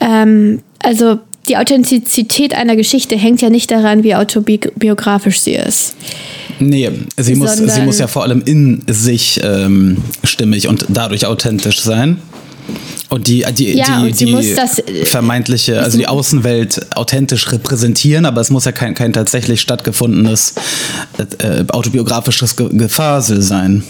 ähm, 0.00 0.62
also 0.82 1.18
die 1.48 1.56
Authentizität 1.56 2.54
einer 2.54 2.76
Geschichte 2.76 3.16
hängt 3.16 3.40
ja 3.42 3.50
nicht 3.50 3.70
daran, 3.70 4.04
wie 4.04 4.14
autobiografisch 4.14 5.40
sie 5.40 5.54
ist. 5.54 5.94
Nee, 6.60 6.90
sie 7.16 7.34
muss, 7.36 7.56
sie 7.56 7.80
muss 7.82 7.98
ja 7.98 8.06
vor 8.06 8.22
allem 8.24 8.42
in 8.44 8.82
sich 8.88 9.40
ähm, 9.42 9.98
stimmig 10.24 10.68
und 10.68 10.86
dadurch 10.88 11.26
authentisch 11.26 11.80
sein. 11.80 12.18
Und 13.08 13.26
die, 13.26 13.44
die, 13.52 13.72
Ja, 13.72 14.02
die, 14.02 14.12
die 14.12 14.26
muss 14.26 14.54
das, 14.54 14.78
äh, 14.80 15.06
vermeintliche, 15.06 15.80
also 15.80 15.96
die 15.96 16.06
Außenwelt 16.06 16.94
authentisch 16.94 17.50
repräsentieren, 17.50 18.26
aber 18.26 18.42
es 18.42 18.50
muss 18.50 18.66
ja 18.66 18.72
kein, 18.72 18.94
kein 18.94 19.14
tatsächlich 19.14 19.62
stattgefundenes 19.62 20.54
äh, 21.38 21.64
autobiografisches 21.72 22.56
Ge 22.56 22.68
Gefasel 22.70 23.40
sein. 23.40 23.82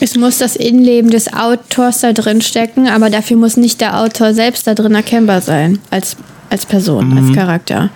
Es 0.00 0.14
muss 0.14 0.38
das 0.38 0.56
Innenleben 0.56 1.10
des 1.10 1.32
Autors 1.32 2.00
da 2.00 2.12
drin 2.12 2.40
stecken, 2.40 2.86
aber 2.86 3.10
dafür 3.10 3.36
muss 3.36 3.56
nicht 3.56 3.80
der 3.80 3.98
Autor 3.98 4.34
selbst 4.34 4.66
da 4.66 4.74
drin 4.74 4.94
erkennbar 4.94 5.40
sein, 5.40 5.78
als, 5.90 6.16
als 6.50 6.66
Person, 6.66 7.16
als 7.16 7.34
Charakter. 7.34 7.90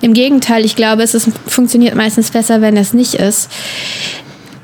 Im 0.00 0.14
Gegenteil, 0.14 0.64
ich 0.64 0.76
glaube, 0.76 1.02
es 1.02 1.14
ist, 1.14 1.28
funktioniert 1.46 1.94
meistens 1.94 2.30
besser, 2.30 2.60
wenn 2.60 2.76
es 2.76 2.94
nicht 2.94 3.14
ist. 3.14 3.50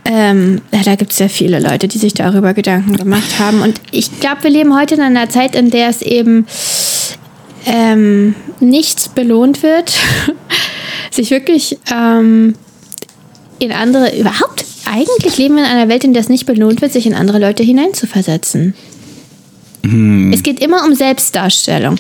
Ähm, 0.04 0.62
ja, 0.72 0.82
da 0.82 0.94
gibt 0.94 1.12
es 1.12 1.18
ja 1.18 1.28
viele 1.28 1.60
Leute, 1.60 1.86
die 1.86 1.98
sich 1.98 2.14
darüber 2.14 2.54
Gedanken 2.54 2.96
gemacht 2.96 3.38
haben. 3.38 3.60
Und 3.60 3.80
ich 3.90 4.20
glaube, 4.20 4.44
wir 4.44 4.50
leben 4.50 4.76
heute 4.76 4.94
in 4.94 5.02
einer 5.02 5.28
Zeit, 5.28 5.54
in 5.54 5.70
der 5.70 5.88
es 5.88 6.02
eben 6.02 6.46
ähm, 7.66 8.34
nichts 8.60 9.08
belohnt 9.08 9.62
wird, 9.62 9.92
sich 11.10 11.30
wirklich 11.30 11.78
ähm, 11.94 12.54
in 13.58 13.72
andere, 13.72 14.18
überhaupt, 14.18 14.64
eigentlich 14.86 15.36
leben 15.36 15.56
wir 15.56 15.64
in 15.64 15.70
einer 15.70 15.88
Welt, 15.88 16.02
in 16.04 16.14
der 16.14 16.22
es 16.22 16.28
nicht 16.28 16.46
belohnt 16.46 16.80
wird, 16.80 16.92
sich 16.92 17.06
in 17.06 17.14
andere 17.14 17.38
Leute 17.38 17.62
hineinzuversetzen. 17.62 18.74
Es 19.82 20.42
geht 20.42 20.60
immer 20.60 20.84
um 20.84 20.94
Selbstdarstellung. 20.94 21.96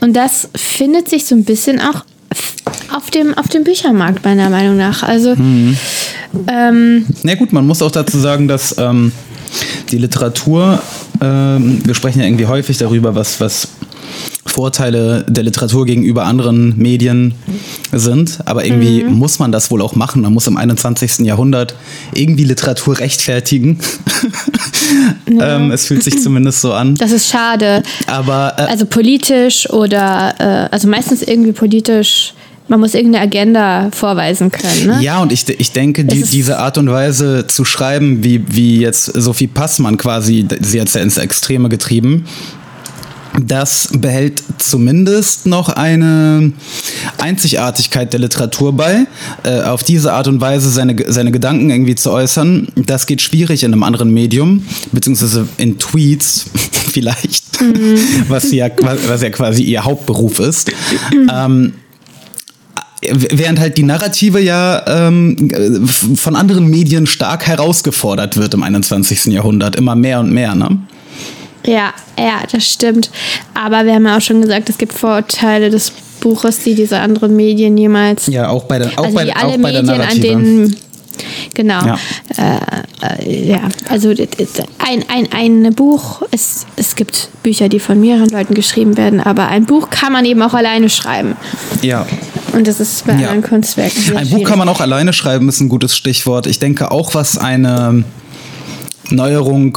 Und 0.00 0.14
das 0.14 0.48
findet 0.54 1.08
sich 1.08 1.26
so 1.26 1.34
ein 1.34 1.44
bisschen 1.44 1.80
auch 1.80 2.04
auf 2.94 3.10
dem, 3.10 3.34
auf 3.34 3.48
dem 3.48 3.64
Büchermarkt, 3.64 4.24
meiner 4.24 4.50
Meinung 4.50 4.76
nach. 4.76 5.02
Also, 5.02 5.34
ähm, 6.48 7.06
Na 7.22 7.34
gut, 7.34 7.52
man 7.52 7.66
muss 7.66 7.82
auch 7.82 7.90
dazu 7.90 8.18
sagen, 8.18 8.48
dass 8.48 8.76
ähm, 8.78 9.12
die 9.90 9.98
Literatur, 9.98 10.80
ähm, 11.20 11.80
wir 11.84 11.94
sprechen 11.94 12.20
ja 12.20 12.26
irgendwie 12.26 12.46
häufig 12.46 12.78
darüber, 12.78 13.14
was, 13.14 13.40
was 13.40 13.68
Vorteile 14.46 15.26
der 15.28 15.42
Literatur 15.42 15.84
gegenüber 15.84 16.26
anderen 16.26 16.78
Medien 16.78 17.34
sind, 17.90 18.38
aber 18.44 18.64
irgendwie 18.64 19.02
muss 19.02 19.40
man 19.40 19.50
das 19.50 19.70
wohl 19.72 19.82
auch 19.82 19.96
machen. 19.96 20.22
Man 20.22 20.32
muss 20.32 20.46
im 20.46 20.56
21. 20.56 21.26
Jahrhundert 21.26 21.74
irgendwie 22.12 22.44
Literatur 22.44 22.98
rechtfertigen. 22.98 23.80
Ähm, 25.26 25.70
es 25.70 25.86
fühlt 25.86 26.02
sich 26.02 26.22
zumindest 26.22 26.60
so 26.60 26.72
an. 26.72 26.94
das 26.94 27.12
ist 27.12 27.30
schade. 27.30 27.82
Aber 28.06 28.54
äh, 28.56 28.62
Also 28.62 28.86
politisch 28.86 29.68
oder, 29.70 30.34
äh, 30.38 30.74
also 30.74 30.88
meistens 30.88 31.22
irgendwie 31.22 31.52
politisch, 31.52 32.34
man 32.68 32.80
muss 32.80 32.94
irgendeine 32.94 33.24
Agenda 33.24 33.90
vorweisen 33.92 34.50
können. 34.50 34.86
Ne? 34.86 35.02
Ja, 35.02 35.20
und 35.20 35.32
ich, 35.32 35.48
ich 35.48 35.72
denke, 35.72 36.04
die, 36.04 36.22
diese 36.22 36.58
Art 36.58 36.78
und 36.78 36.90
Weise 36.90 37.46
zu 37.46 37.64
schreiben, 37.64 38.24
wie, 38.24 38.42
wie 38.48 38.80
jetzt 38.80 39.04
Sophie 39.04 39.46
Passmann 39.48 39.96
quasi, 39.98 40.46
sie 40.60 40.80
hat 40.80 40.88
es 40.88 40.94
ja 40.94 41.02
ins 41.02 41.18
Extreme 41.18 41.68
getrieben, 41.68 42.24
das 43.42 43.88
behält 43.92 44.42
zumindest 44.58 45.46
noch 45.46 45.68
eine 45.68 46.52
Einzigartigkeit 47.18 48.12
der 48.12 48.20
Literatur 48.20 48.72
bei. 48.76 49.06
Äh, 49.42 49.62
auf 49.62 49.82
diese 49.82 50.12
Art 50.12 50.28
und 50.28 50.40
Weise 50.40 50.70
seine, 50.70 50.96
seine 51.12 51.32
Gedanken 51.32 51.70
irgendwie 51.70 51.94
zu 51.94 52.10
äußern, 52.10 52.68
das 52.76 53.06
geht 53.06 53.22
schwierig 53.22 53.64
in 53.64 53.72
einem 53.72 53.82
anderen 53.82 54.12
Medium, 54.12 54.64
beziehungsweise 54.92 55.48
in 55.56 55.78
Tweets 55.78 56.46
vielleicht, 56.92 57.44
was, 58.28 58.52
ja, 58.52 58.68
was 59.08 59.22
ja 59.22 59.30
quasi 59.30 59.62
ihr 59.62 59.84
Hauptberuf 59.84 60.38
ist. 60.38 60.70
ähm, 61.30 61.74
Während 63.10 63.60
halt 63.60 63.76
die 63.76 63.82
Narrative 63.82 64.40
ja 64.40 64.82
ähm, 65.08 65.50
von 66.16 66.36
anderen 66.36 66.68
Medien 66.68 67.06
stark 67.06 67.46
herausgefordert 67.46 68.38
wird 68.38 68.54
im 68.54 68.62
21. 68.62 69.26
Jahrhundert, 69.26 69.76
immer 69.76 69.94
mehr 69.94 70.20
und 70.20 70.32
mehr, 70.32 70.54
ne? 70.54 70.78
Ja, 71.66 71.92
ja, 72.18 72.42
das 72.50 72.64
stimmt. 72.64 73.10
Aber 73.54 73.84
wir 73.86 73.94
haben 73.94 74.06
ja 74.06 74.16
auch 74.16 74.20
schon 74.20 74.40
gesagt, 74.42 74.68
es 74.68 74.78
gibt 74.78 74.92
Vorurteile 74.92 75.70
des 75.70 75.92
Buches, 76.20 76.60
die 76.60 76.74
diese 76.74 76.98
anderen 77.00 77.36
Medien 77.36 77.74
niemals. 77.74 78.26
Ja, 78.26 78.48
auch 78.48 78.64
bei 78.64 78.78
der, 78.78 78.88
auch 78.98 79.04
also 79.04 79.14
bei, 79.14 79.22
alle 79.34 79.54
auch 79.54 79.58
bei 79.58 79.72
der 79.72 79.82
Medien, 79.82 79.90
an 79.90 79.98
Narrative. 79.98 80.20
denen. 80.22 80.76
Genau. 81.54 81.86
Ja. 81.86 81.98
Äh, 82.36 83.20
äh, 83.28 83.46
ja, 83.50 83.60
also 83.88 84.10
ein, 84.10 85.04
ein, 85.08 85.28
ein 85.32 85.74
Buch, 85.74 86.22
es, 86.32 86.66
es 86.76 86.96
gibt 86.96 87.28
Bücher, 87.44 87.68
die 87.68 87.78
von 87.78 88.00
mehreren 88.00 88.28
Leuten 88.30 88.54
geschrieben 88.54 88.96
werden, 88.96 89.20
aber 89.20 89.46
ein 89.46 89.64
Buch 89.64 89.90
kann 89.90 90.12
man 90.12 90.24
eben 90.24 90.42
auch 90.42 90.54
alleine 90.54 90.88
schreiben. 90.90 91.36
ja. 91.82 92.06
Und 92.52 92.68
das 92.68 92.78
ist 92.78 93.04
bei 93.04 93.14
Ja. 93.14 93.30
anderen 93.30 93.42
Kunstwerken. 93.42 94.16
Ein 94.16 94.22
Buch 94.24 94.30
schwierig. 94.30 94.46
kann 94.46 94.58
man 94.58 94.68
auch 94.68 94.80
alleine 94.80 95.12
schreiben, 95.12 95.48
ist 95.48 95.60
ein 95.60 95.68
gutes 95.68 95.96
Stichwort. 95.96 96.46
Ich 96.46 96.60
denke 96.60 96.92
auch, 96.92 97.12
was 97.14 97.36
eine 97.36 98.04
Neuerung 99.10 99.76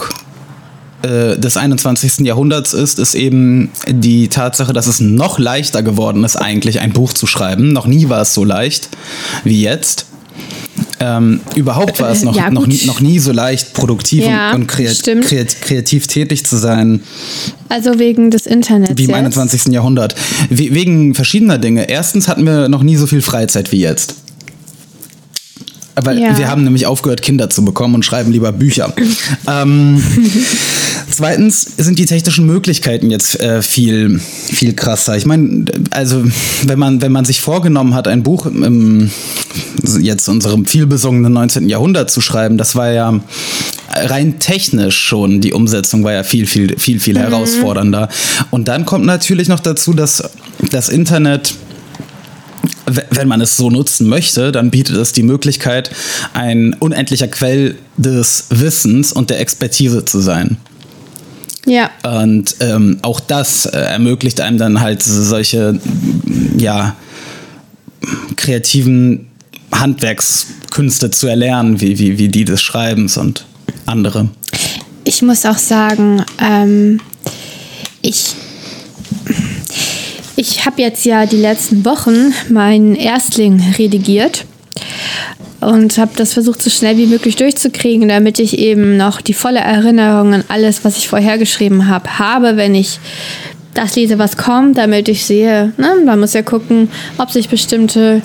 äh, 1.08 1.38
des 1.40 1.58
21. 1.58 2.20
Jahrhunderts 2.26 2.74
ist, 2.74 3.00
ist 3.00 3.16
eben 3.16 3.70
die 3.88 4.28
Tatsache, 4.28 4.74
dass 4.74 4.88
es 4.88 5.00
noch 5.00 5.40
leichter 5.40 5.82
geworden 5.84 6.24
ist, 6.24 6.36
eigentlich 6.36 6.80
ein 6.82 6.92
Buch 6.92 7.14
zu 7.14 7.28
schreiben. 7.28 7.72
Noch 7.74 7.88
nie 7.88 8.10
war 8.10 8.22
es 8.22 8.34
so 8.34 8.44
leicht 8.44 8.90
wie 9.44 9.62
jetzt. 9.62 10.06
Ähm, 11.00 11.42
überhaupt 11.56 12.00
war 12.00 12.10
es 12.12 12.24
noch, 12.24 12.36
Ja, 12.36 12.50
noch, 12.50 12.68
nie, 12.68 12.82
noch 12.86 13.00
nie 13.02 13.20
so 13.20 13.32
leicht, 13.32 13.74
produktiv 13.74 14.24
Ja, 14.24 14.52
und, 14.52 14.62
und 14.62 14.68
kreat 14.68 15.02
kreat 15.22 15.62
kreativ 15.62 16.08
tätig 16.08 16.46
zu 16.46 16.58
sein 16.58 17.02
Also 17.70 18.00
wegen 18.00 18.30
des 18.32 18.46
Internets. 18.46 18.98
wie 18.98 19.04
im 19.04 19.10
jetzt. 19.10 19.18
21. 19.18 19.74
Jahrhundert. 19.74 20.16
We 20.50 20.74
wegen 20.74 21.14
verschiedener 21.16 21.58
Dinge. 21.58 21.90
Erstens 21.90 22.28
hatten 22.28 22.46
wir 22.46 22.68
noch 22.70 22.84
nie 22.84 22.96
so 22.96 23.08
viel 23.08 23.22
Freizeit 23.22 23.72
wie 23.72 23.80
jetzt. 23.80 24.16
Aber 25.98 26.14
Ja. 26.14 26.38
wir 26.38 26.48
haben 26.48 26.64
nämlich 26.64 26.86
aufgehört, 26.86 27.24
Kinder 27.24 27.50
zu 27.50 27.66
bekommen 27.66 27.96
und 27.96 28.06
schreiben 28.06 28.32
lieber 28.32 28.52
Bücher. 28.52 28.94
ähm, 29.48 30.00
zweitens 31.10 31.64
sind 31.78 31.98
die 31.98 32.06
technischen 32.06 32.46
Möglichkeiten 32.46 33.10
jetzt 33.10 33.40
äh, 33.40 33.64
viel, 33.64 34.20
viel 34.20 34.74
krasser. 34.74 35.18
Ich 35.18 35.26
meine, 35.26 35.66
also 35.90 36.24
wenn 36.68 36.78
man, 36.78 37.02
wenn 37.02 37.12
man 37.12 37.26
sich 37.26 37.42
vorgenommen 37.42 37.96
hat, 37.96 38.08
ein 38.08 38.22
Buch 38.22 38.46
im 38.46 39.10
jetzt 40.00 40.28
unserem 40.30 40.68
vielbesungenen 40.68 41.34
19. 41.34 41.68
Jahrhundert 41.68 42.12
zu 42.12 42.22
schreiben, 42.22 42.60
das 42.60 42.76
war 42.76 42.92
ja 42.92 43.20
rein 43.90 44.38
technisch 44.38 44.98
schon, 45.00 45.42
die 45.42 45.54
Umsetzung 45.54 46.04
war 46.04 46.14
ja 46.14 46.24
viel, 46.24 46.46
viel, 46.46 46.78
viel, 46.78 47.00
viel 47.00 47.18
herausfordernder. 47.18 48.08
Und 48.52 48.68
dann 48.68 48.86
kommt 48.86 49.06
natürlich 49.06 49.48
noch 49.48 49.62
dazu, 49.62 49.94
dass 49.94 50.24
das 50.72 50.90
Internet 50.90 51.56
wenn 52.88 53.28
man 53.28 53.42
es 53.42 53.58
so 53.58 53.70
nutzen 53.70 54.08
möchte, 54.08 54.52
dann 54.52 54.72
bietet 54.72 54.96
es 54.96 55.12
die 55.12 55.24
Möglichkeit, 55.24 55.92
ein 56.34 56.74
unendlicher 56.80 57.28
Quell 57.28 57.76
des 57.98 58.46
Wissens 58.50 59.12
und 59.12 59.30
der 59.30 59.40
Expertise 59.40 60.06
zu 60.06 60.20
sein. 60.20 60.58
Ja. 61.66 61.90
Und 62.04 62.56
ähm, 62.62 63.00
auch 63.02 63.20
das 63.20 63.66
äh, 63.66 63.78
ermöglicht 63.78 64.40
einem 64.40 64.58
dann 64.58 64.80
halt 64.80 65.04
solche, 65.04 65.80
ja, 66.58 66.96
kreativen 68.38 69.28
Handwerkskünste 69.74 71.12
zu 71.12 71.28
erlernen, 71.28 71.82
wie, 71.82 72.00
wie, 72.00 72.18
wie 72.18 72.30
die 72.30 72.46
des 72.46 72.62
Schreibens 72.62 73.18
und 73.18 73.46
andere. 73.86 74.30
Ich 75.04 75.22
muss 75.22 75.46
auch 75.46 75.58
sagen, 75.58 76.24
ähm, 76.40 77.02
ich, 78.02 78.36
ich 80.38 80.66
habe 80.66 80.82
jetzt 80.82 81.04
ja 81.04 81.26
die 81.26 81.42
letzten 81.42 81.84
Wochen 81.84 82.34
meinen 82.50 82.96
Erstling 82.96 83.62
redigiert 83.78 84.46
und 85.60 85.98
habe 85.98 86.12
das 86.16 86.34
versucht, 86.34 86.62
so 86.62 86.70
schnell 86.70 86.96
wie 86.98 87.08
möglich 87.08 87.36
durchzukriegen, 87.36 88.08
damit 88.08 88.38
ich 88.38 88.60
eben 88.60 88.98
noch 88.98 89.20
die 89.20 89.34
volle 89.34 89.60
Erinnerung 89.60 90.36
an 90.36 90.44
alles, 90.48 90.86
was 90.86 90.98
ich 90.98 91.08
vorher 91.08 91.40
geschrieben 91.40 91.88
habe, 91.88 92.20
habe, 92.20 92.56
wenn 92.56 92.76
ich 92.76 93.00
das 93.74 93.96
lese, 93.96 94.20
was 94.20 94.38
kommt, 94.38 94.78
damit 94.78 95.10
ich 95.10 95.26
sehe. 95.26 95.74
Ne? 95.78 95.96
Man 96.06 96.20
muss 96.20 96.34
ja 96.34 96.44
gucken, 96.44 96.90
ob 97.18 97.32
sich 97.32 97.50
bestimmte 97.50 98.22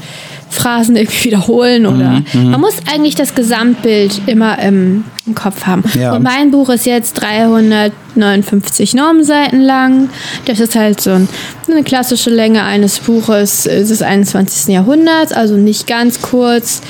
Phrasen 0.52 0.96
irgendwie 0.96 1.24
wiederholen 1.24 1.86
oder 1.86 2.22
man 2.34 2.60
muss 2.60 2.74
eigentlich 2.92 3.14
das 3.14 3.34
Gesamtbild 3.34 4.20
immer 4.26 4.58
im, 4.58 5.04
im 5.26 5.34
Kopf 5.34 5.66
haben. 5.66 5.82
Ja. 5.98 6.14
Und 6.14 6.22
mein 6.22 6.50
Buch 6.50 6.68
ist 6.68 6.84
jetzt 6.84 7.14
359 7.14 8.94
Normenseiten 8.94 9.62
lang. 9.62 10.10
Das 10.44 10.60
ist 10.60 10.76
halt 10.76 11.00
so 11.00 11.10
ein, 11.10 11.28
eine 11.70 11.82
klassische 11.82 12.30
Länge 12.30 12.64
eines 12.64 12.98
Buches 13.00 13.62
des 13.62 14.02
21. 14.02 14.74
Jahrhunderts, 14.74 15.32
also 15.32 15.56
nicht 15.56 15.86
ganz 15.86 16.20
kurz, 16.20 16.82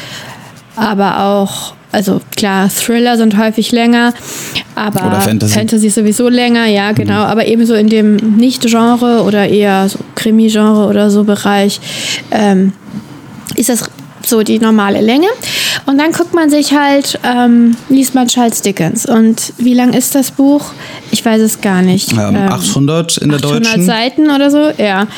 aber 0.74 1.20
auch, 1.20 1.74
also 1.92 2.20
klar, 2.36 2.68
Thriller 2.68 3.16
sind 3.16 3.38
häufig 3.38 3.70
länger, 3.70 4.12
aber 4.74 5.06
Oder 5.06 5.20
Fantasy. 5.20 5.86
ist 5.86 5.94
sowieso 5.94 6.28
länger, 6.28 6.66
ja, 6.66 6.92
genau, 6.92 7.20
aber 7.24 7.46
ebenso 7.46 7.74
in 7.74 7.88
dem 7.88 8.16
Nicht-Genre 8.16 9.22
oder 9.22 9.46
eher 9.46 9.88
so 9.88 9.98
Krimi-Genre 10.14 10.86
oder 10.86 11.10
so 11.10 11.24
Bereich 11.24 11.80
ähm, 12.30 12.72
ist 13.56 13.68
das 13.68 13.88
so 14.24 14.42
die 14.44 14.60
normale 14.60 15.00
Länge. 15.00 15.26
Und 15.86 15.98
dann 15.98 16.12
guckt 16.12 16.32
man 16.32 16.48
sich 16.48 16.72
halt, 16.72 17.18
ähm, 17.24 17.76
liest 17.88 18.14
man 18.14 18.28
Charles 18.28 18.62
Dickens. 18.62 19.04
Und 19.04 19.52
wie 19.58 19.74
lang 19.74 19.92
ist 19.94 20.14
das 20.14 20.30
Buch? 20.30 20.64
Ich 21.10 21.24
weiß 21.24 21.40
es 21.42 21.60
gar 21.60 21.82
nicht. 21.82 22.12
Ähm, 22.12 22.36
Ähm, 22.36 22.36
800 22.36 23.16
in 23.18 23.30
der 23.30 23.38
800 23.40 23.64
deutschen. 23.66 23.84
Seiten 23.84 24.30
oder 24.30 24.50
so, 24.50 24.70
ja. 24.80 25.08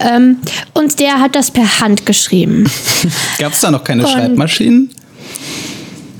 Ähm, 0.00 0.36
und 0.74 1.00
der 1.00 1.18
hat 1.20 1.34
das 1.34 1.50
per 1.50 1.80
Hand 1.80 2.04
geschrieben. 2.04 2.70
Gab 3.38 3.52
es 3.52 3.60
da 3.60 3.70
noch 3.70 3.84
keine 3.84 4.04
Und- 4.04 4.10
Schreibmaschinen? 4.12 4.90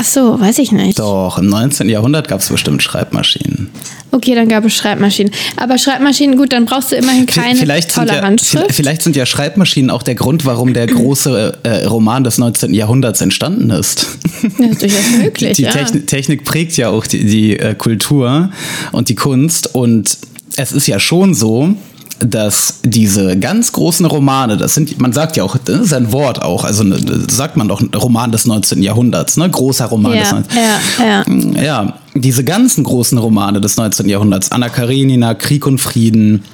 Ach 0.03 0.07
so, 0.07 0.41
weiß 0.41 0.59
ich 0.59 0.73
nicht. 0.73 0.99
Doch, 0.99 1.39
im 1.39 1.47
19. 1.47 1.89
Jahrhundert 1.89 2.27
gab 2.27 2.41
es 2.41 2.49
bestimmt 2.49 2.83
Schreibmaschinen. 2.83 3.71
Okay, 4.11 4.35
dann 4.35 4.49
gab 4.49 4.65
es 4.65 4.75
Schreibmaschinen. 4.75 5.33
Aber 5.57 5.79
Schreibmaschinen, 5.79 6.37
gut, 6.37 6.53
dann 6.53 6.65
brauchst 6.65 6.91
du 6.91 6.97
immerhin 6.97 7.27
keine 7.27 7.55
vielleicht 7.55 7.95
tolle 7.95 8.15
ja, 8.15 8.23
Handschrift. 8.23 8.73
vielleicht 8.73 9.03
sind 9.03 9.15
ja 9.15 9.27
Schreibmaschinen 9.27 9.91
auch 9.91 10.03
der 10.03 10.17
Grund, 10.17 10.45
warum 10.45 10.75
der 10.75 10.89
große 10.89 11.59
äh, 11.63 11.85
Roman 11.85 12.25
des 12.25 12.39
19. 12.39 12.75
Jahrhunderts 12.75 13.21
entstanden 13.21 13.71
ist. 13.71 14.09
Das 14.43 14.71
ist 14.71 14.83
durchaus 14.83 15.11
möglich, 15.23 15.53
die 15.53 15.63
ja. 15.63 15.71
Technik, 15.71 16.09
Technik 16.09 16.45
prägt 16.45 16.77
ja 16.77 16.89
auch 16.89 17.07
die, 17.07 17.25
die 17.25 17.57
äh, 17.57 17.77
Kultur 17.77 18.51
und 18.91 19.09
die 19.09 19.15
Kunst. 19.15 19.73
Und 19.73 20.19
es 20.57 20.73
ist 20.73 20.89
ja 20.89 20.99
schon 20.99 21.33
so, 21.33 21.77
dass 22.25 22.81
diese 22.85 23.39
ganz 23.39 23.73
großen 23.73 24.07
Romane, 24.07 24.57
das 24.57 24.75
sind, 24.75 25.01
man 25.01 25.13
sagt 25.13 25.37
ja 25.37 25.45
auch, 25.45 25.57
das 25.57 25.81
ist 25.81 25.93
ein 25.93 26.13
Wort 26.13 26.43
auch, 26.43 26.65
also 26.65 26.85
ne, 26.85 26.99
sagt 27.31 27.57
man 27.57 27.69
doch 27.69 27.83
Roman 27.95 28.33
des 28.33 28.47
19. 28.47 28.83
Jahrhunderts, 28.83 29.37
ne? 29.37 29.49
Großer 29.49 29.87
Roman 29.87 30.13
des 30.13 30.31
Ja, 30.31 30.35
19. 30.35 30.59
ja, 30.59 31.05
ja. 31.05 31.63
Ja, 31.63 31.95
diese 32.15 32.45
ganzen 32.45 32.85
großen 32.85 33.19
Romane 33.19 33.61
des 33.61 33.77
19. 33.77 34.09
Jahrhunderts, 34.09 34.53
Anna 34.53 34.69
Karenina, 34.69 35.35
Krieg 35.35 35.67
und 35.67 35.79
Frieden, 35.79 36.45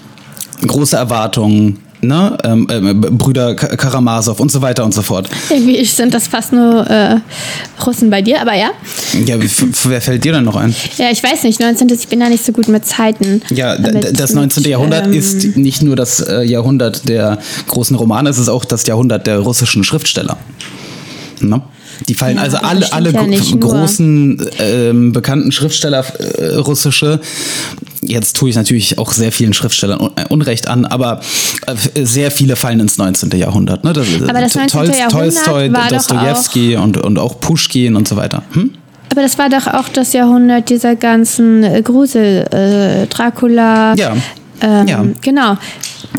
große 0.67 0.97
Erwartungen, 0.97 1.79
ne? 2.00 2.37
ähm, 2.45 2.67
ähm, 2.71 3.00
Brüder 3.00 3.55
Ka- 3.55 3.76
Karamasow 3.76 4.38
und 4.40 4.50
so 4.52 4.62
weiter 4.62 4.85
und 4.85 4.93
so 4.95 5.02
fort. 5.02 5.28
Irgendwie 5.50 5.85
sind 5.85 6.14
das 6.14 6.28
fast 6.28 6.52
nur 6.52 6.87
äh, 6.88 7.17
Russen 7.85 8.11
bei 8.11 8.23
dir, 8.23 8.40
aber 8.40 8.55
ja. 8.55 8.71
Ja, 9.26 9.37
wer 9.85 10.00
fällt 10.00 10.25
dir 10.25 10.33
denn 10.33 10.45
noch 10.45 10.57
ein? 10.57 10.75
Ja, 10.97 11.11
ich 11.11 11.23
weiß 11.23 11.43
nicht, 11.45 11.61
19. 11.61 11.88
Ich 11.90 12.09
bin 12.09 12.21
da 12.21 12.28
nicht 12.28 12.45
so 12.45 12.52
gut 12.52 12.69
mit 12.69 12.87
Zeiten. 12.87 13.43
Ja, 13.50 13.78
Mit- 13.78 14.19
das 14.19 14.31
mit, 14.31 14.37
19. 14.37 14.64
Jahrhundert 14.64 15.07
ähm, 15.07 15.12
ist 15.12 15.57
nicht 15.57 15.83
nur 15.83 15.97
das 15.97 16.21
äh, 16.21 16.43
Jahrhundert 16.43 17.09
der 17.09 17.38
großen 17.67 17.97
Romane, 17.97 18.31
es 18.31 18.38
ist 18.38 18.49
auch 18.49 18.64
das 18.64 18.87
Jahrhundert 18.87 19.26
der 19.26 19.38
russischen 19.38 19.85
Schriftsteller. 19.85 20.37
Ne? 21.40 21.62
Die 22.09 22.14
fallen 22.14 22.37
Ja, 22.37 22.43
also 22.43 22.59
alle, 22.59 22.93
alle 22.93 23.11
ja 23.12 23.25
großen 23.59 24.40
ähm, 24.61 25.12
bekannten 25.12 25.50
Schriftsteller 25.52 26.05
äh, 26.38 26.55
russische. 26.57 27.21
Jetzt 28.09 28.37
tue 28.37 28.49
ich 28.49 28.57
natürlich 28.57 28.99
auch 28.99 29.12
sehr 29.12 29.33
vielen 29.33 29.53
Schriftstellern 29.53 30.11
äh, 30.17 30.25
Unrecht 30.29 30.67
an, 30.67 30.87
aber 30.87 31.21
äh, 31.67 32.05
sehr 32.05 32.31
viele 32.31 32.57
fallen 32.57 32.81
ins 32.81 32.97
19. 32.99 33.31
Jahrhundert. 33.38 33.85
Ne? 33.85 33.93
Das, 33.93 34.07
Aber 34.29 34.41
das 34.41 34.55
19. 34.55 34.81
Jahrhundert 34.81 35.11
Tolstoi, 35.11 35.73
war 35.73 35.83
doch 35.83 35.88
Dostoevsky 35.91 36.77
und, 36.77 36.97
und 36.97 37.19
auch 37.19 37.41
Pushkin 37.41 37.97
und 37.97 38.09
so 38.09 38.17
weiter. 38.17 38.43
Hm? 38.53 38.73
Aber 39.11 39.23
das 39.23 39.38
war 39.38 39.49
doch 39.49 39.67
auch 39.67 39.88
das 39.88 40.12
Jahrhundert 40.12 40.69
dieser 40.71 40.97
ganzen 40.97 41.62
äh, 41.62 41.83
Grusel, 41.83 42.47
äh, 42.50 43.07
Dracula. 43.07 43.95
Ja. 43.95 44.17
Ähm, 44.61 44.88
Ja. 44.88 45.05
Genau, 45.21 45.57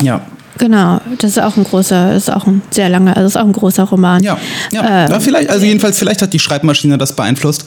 Ja. 0.02 0.20
Genau. 0.60 1.00
Das 1.18 1.32
ist 1.32 1.42
auch 1.42 1.56
ein 1.56 1.64
großer, 1.64 2.14
ist 2.14 2.32
auch 2.32 2.46
ein 2.46 2.62
sehr 2.70 2.88
langer, 2.88 3.16
also 3.16 3.26
ist 3.26 3.36
auch 3.36 3.44
ein 3.46 3.52
großer 3.52 3.82
Roman. 3.82 4.22
Ja, 4.22 4.38
ja. 4.70 5.04
Ähm, 5.06 5.10
ja 5.10 5.18
vielleicht, 5.20 5.50
also 5.50 5.66
jedenfalls, 5.66 5.98
vielleicht 5.98 6.22
hat 6.22 6.32
die 6.32 6.38
Schreibmaschine 6.38 6.96
das 6.98 7.16
beeinflusst. 7.16 7.64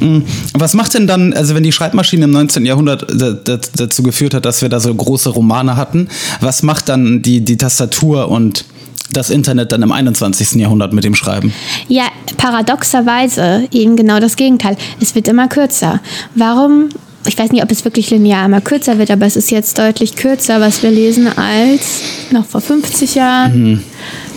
Mm, 0.00 0.22
Was 0.54 0.74
macht 0.74 0.94
denn 0.94 1.06
dann, 1.06 1.32
also 1.32 1.54
wenn 1.54 1.62
die 1.62 1.70
Schreibmaschine 1.70 2.24
im 2.24 2.32
19. 2.32 2.66
Jahrhundert 2.66 3.06
da- 3.08 3.32
da- 3.34 3.60
dazu 3.76 4.02
geführt 4.02 4.34
hat, 4.34 4.44
dass 4.44 4.62
wir 4.62 4.68
da 4.68 4.80
so 4.80 4.92
große 4.92 5.28
Romane 5.28 5.76
hatten, 5.76 6.08
was 6.40 6.64
macht 6.64 6.88
dann 6.88 7.22
die, 7.22 7.44
die 7.44 7.56
Tastatur 7.56 8.28
und 8.28 8.64
das 9.12 9.30
Internet 9.30 9.72
dann 9.72 9.82
im 9.82 9.92
21. 9.92 10.52
Jahrhundert 10.60 10.92
mit 10.92 11.04
dem 11.04 11.14
Schreiben? 11.14 11.52
Ja, 11.88 12.04
paradoxerweise 12.36 13.68
eben 13.72 13.96
genau 13.96 14.20
das 14.20 14.36
Gegenteil. 14.36 14.76
Es 15.00 15.14
wird 15.14 15.28
immer 15.28 15.48
kürzer. 15.48 16.00
Warum? 16.34 16.88
Ich 17.26 17.38
weiß 17.38 17.52
nicht, 17.52 17.62
ob 17.62 17.70
es 17.70 17.84
wirklich 17.84 18.10
linear 18.10 18.46
immer 18.46 18.60
kürzer 18.60 18.98
wird, 18.98 19.10
aber 19.10 19.26
es 19.26 19.36
ist 19.36 19.50
jetzt 19.50 19.78
deutlich 19.78 20.16
kürzer, 20.16 20.60
was 20.60 20.82
wir 20.82 20.90
lesen, 20.90 21.28
als 21.28 22.00
noch 22.30 22.46
vor 22.46 22.60
50 22.62 23.14
Jahren, 23.14 23.84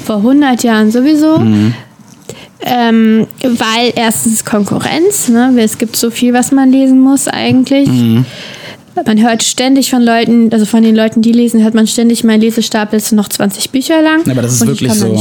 vor 0.06 0.18
100 0.18 0.64
Jahren 0.64 0.92
sowieso. 0.92 1.38
Ähm, 2.66 3.28
weil 3.42 3.92
erstens 3.96 4.46
Konkurrenz, 4.46 5.28
ne? 5.28 5.54
es 5.60 5.78
gibt 5.78 5.96
so 5.98 6.10
viel, 6.10 6.34
was 6.34 6.52
man 6.52 6.72
lesen 6.72 7.00
muss 7.00 7.28
eigentlich. 7.28 7.90
Man 9.06 9.22
hört 9.22 9.44
ständig 9.44 9.90
von 9.90 10.02
Leuten, 10.04 10.50
also 10.54 10.66
von 10.66 10.84
den 10.84 10.96
Leuten, 10.96 11.22
die 11.22 11.32
lesen, 11.32 11.64
hört 11.64 11.74
man 11.74 11.88
ständig, 11.88 12.24
mein 12.24 12.40
Lesestapel 12.40 12.98
ist 12.98 13.12
noch 13.12 13.28
20 13.28 13.72
Bücher 13.72 14.02
lang. 14.02 14.22
Aber 14.30 14.42
das 14.44 14.54
ist 14.54 14.68
wirklich 14.68 14.94
so. 14.94 15.14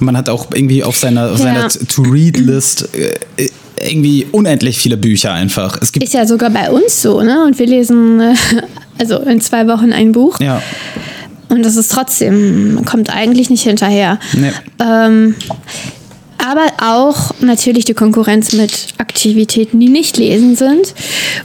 Man 0.00 0.16
hat 0.16 0.28
auch 0.28 0.48
irgendwie 0.52 0.84
auf 0.84 0.96
seiner, 0.96 1.32
auf 1.32 1.38
seiner 1.38 1.62
Ja. 1.62 1.68
To-Read-List 1.68 2.88
äh, 2.94 3.48
irgendwie 3.80 4.26
unendlich 4.32 4.78
viele 4.78 4.96
Bücher 4.96 5.32
einfach. 5.32 5.78
Es 5.80 5.92
gibt 5.92 6.04
Ist 6.04 6.14
ja 6.14 6.26
sogar 6.26 6.50
bei 6.50 6.70
uns 6.70 7.02
so, 7.02 7.22
ne? 7.22 7.44
Und 7.44 7.58
wir 7.58 7.66
lesen 7.66 8.20
äh, 8.20 8.34
also 8.98 9.18
in 9.18 9.40
zwei 9.40 9.66
Wochen 9.68 9.92
ein 9.92 10.12
Buch. 10.12 10.40
ja, 10.40 10.62
Und 11.48 11.64
das 11.64 11.76
ist 11.76 11.92
trotzdem, 11.92 12.82
kommt 12.84 13.14
eigentlich 13.14 13.50
nicht 13.50 13.62
hinterher. 13.62 14.18
nee. 14.34 14.50
Ähm, 14.80 15.34
aber 16.38 16.66
auch 16.80 17.32
natürlich 17.40 17.86
die 17.86 17.94
Konkurrenz 17.94 18.52
mit 18.52 18.88
Aktivitäten, 18.98 19.80
die 19.80 19.88
nicht 19.88 20.16
lesen 20.16 20.54
sind. 20.54 20.94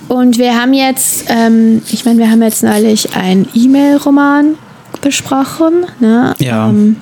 Und 0.07 0.37
wir 0.37 0.55
haben 0.61 0.73
jetzt, 0.73 1.25
ähm, 1.27 1.81
ich 1.91 2.05
meine, 2.05 2.19
wir 2.19 2.29
haben 2.29 2.43
jetzt 2.43 2.61
neulich 2.61 3.15
einen 3.15 3.47
E-Mail-Roman 3.55 4.55
besprochen. 5.01 5.85
Ne? 5.99 6.35
Ja. 6.39 6.69
Ähm, 6.69 6.97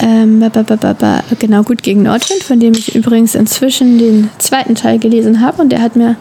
ähm, 0.00 0.40
ba, 0.40 0.48
ba, 0.48 0.62
ba, 0.62 0.76
ba, 0.76 0.92
ba, 0.92 1.22
genau, 1.38 1.62
Gut 1.62 1.82
gegen 1.82 2.02
Nordwind, 2.02 2.42
von 2.42 2.58
dem 2.60 2.74
ich 2.74 2.94
übrigens 2.94 3.34
inzwischen 3.34 3.98
den 3.98 4.30
zweiten 4.38 4.74
Teil 4.74 4.98
gelesen 4.98 5.40
habe. 5.40 5.62
Und 5.62 5.70
der 5.70 5.80
hat 5.80 5.96
mir 5.96 6.16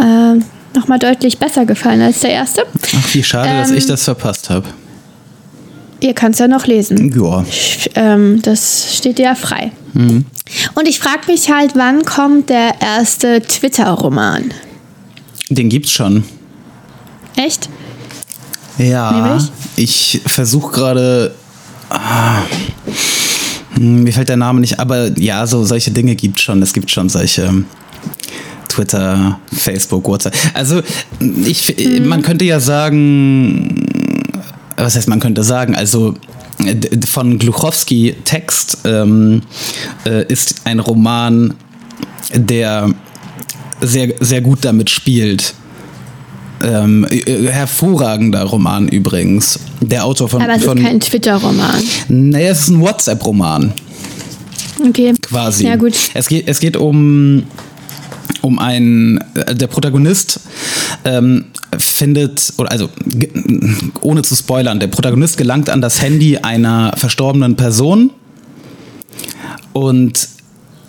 ähm, 0.00 0.44
nochmal 0.74 0.98
deutlich 0.98 1.38
besser 1.38 1.66
gefallen 1.66 2.00
als 2.00 2.20
der 2.20 2.30
erste. 2.30 2.62
Ach, 2.96 3.14
wie 3.14 3.22
schade, 3.22 3.50
dass 3.50 3.70
Ähm, 3.70 3.76
ich 3.76 3.86
das 3.86 4.04
verpasst 4.04 4.50
habe. 4.50 4.66
Ihr 6.00 6.14
könnt 6.14 6.34
es 6.34 6.40
ja 6.40 6.48
noch 6.48 6.66
lesen. 6.66 7.12
Ja. 7.14 7.44
Ähm, 7.94 8.40
das 8.42 8.96
steht 8.96 9.18
dir 9.18 9.26
ja 9.26 9.34
frei. 9.36 9.70
Und 9.94 10.88
ich 10.88 10.98
frage 10.98 11.30
mich 11.30 11.50
halt, 11.52 11.72
wann 11.76 12.04
kommt 12.04 12.48
der 12.48 12.74
erste 12.80 13.40
Twitter-Roman? 13.42 14.52
Den 15.50 15.68
gibt's 15.68 15.92
schon. 15.92 16.24
Echt? 17.36 17.68
Ja, 18.78 19.12
Nämlich? 19.12 19.52
ich 19.76 20.22
versuche 20.26 20.72
gerade. 20.72 21.34
Ah, 21.94 22.42
hm, 23.74 24.02
mir 24.04 24.12
fällt 24.12 24.28
der 24.28 24.36
Name 24.36 24.60
nicht, 24.60 24.78
aber 24.80 25.16
ja, 25.18 25.46
so 25.46 25.64
solche 25.64 25.90
Dinge 25.90 26.14
gibt 26.14 26.40
schon. 26.40 26.62
Es 26.62 26.72
gibt 26.72 26.90
schon 26.90 27.08
solche 27.08 27.42
ähm, 27.42 27.66
Twitter, 28.68 29.38
Facebook, 29.52 30.06
WhatsApp. 30.08 30.34
Also 30.54 30.80
ich, 31.20 31.74
man 32.00 32.22
könnte 32.22 32.44
ja 32.44 32.60
sagen, 32.60 33.86
was 34.76 34.96
heißt 34.96 35.08
man 35.08 35.20
könnte 35.20 35.42
sagen? 35.44 35.74
Also 35.74 36.14
d- 36.58 37.06
von 37.06 37.38
Gluchowski 37.38 38.16
Text 38.24 38.78
ähm, 38.84 39.42
äh, 40.06 40.24
ist 40.32 40.62
ein 40.64 40.80
Roman, 40.80 41.54
der 42.34 42.88
sehr, 43.80 44.14
sehr 44.20 44.40
gut 44.40 44.60
damit 44.62 44.88
spielt. 44.90 45.54
Ähm, 46.62 47.06
äh, 47.10 47.48
hervorragender 47.48 48.44
Roman 48.44 48.88
übrigens. 48.88 49.58
Der 49.80 50.04
Autor 50.04 50.28
von. 50.28 50.42
Aber 50.42 50.54
es 50.54 50.64
von 50.64 50.78
ist 50.78 50.84
kein 50.84 51.00
Twitter-Roman. 51.00 51.82
naja, 52.08 52.50
es 52.50 52.60
ist 52.60 52.68
ein 52.68 52.80
WhatsApp-Roman 52.80 53.72
Okay. 54.88 55.14
quasi. 55.22 55.66
Ja, 55.66 55.76
gut. 55.76 55.94
Es 56.14 56.28
geht, 56.28 56.48
es 56.48 56.60
geht 56.60 56.76
um, 56.76 57.44
um 58.40 58.58
einen, 58.58 59.18
äh, 59.34 59.54
der 59.54 59.66
Protagonist 59.66 60.40
ähm, 61.04 61.46
findet, 61.78 62.52
oder 62.58 62.70
also 62.70 62.88
ohne 64.00 64.22
zu 64.22 64.34
spoilern, 64.34 64.80
der 64.80 64.88
Protagonist 64.88 65.36
gelangt 65.36 65.70
an 65.70 65.80
das 65.80 66.02
Handy 66.02 66.38
einer 66.38 66.92
verstorbenen 66.96 67.56
Person 67.56 68.10
und 69.72 70.28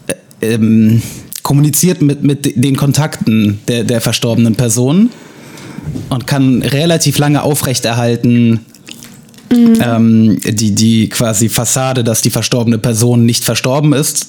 äh, 0.08 0.54
ähm, 0.54 1.02
kommuniziert 1.44 2.02
mit, 2.02 2.24
mit 2.24 2.64
den 2.64 2.76
Kontakten 2.76 3.60
der, 3.68 3.84
der 3.84 4.02
verstorbenen 4.02 4.56
Person 4.56 5.10
und 6.10 6.28
kann 6.28 6.62
relativ 6.62 7.18
lange 7.18 7.44
aufrechterhalten, 7.44 8.66
ähm, 9.54 10.40
die, 10.44 10.74
die 10.74 11.10
quasi 11.10 11.50
Fassade, 11.50 12.04
dass 12.04 12.22
die 12.22 12.30
verstorbene 12.30 12.78
Person 12.78 13.26
nicht 13.26 13.44
verstorben 13.44 13.94
ist 13.94 14.28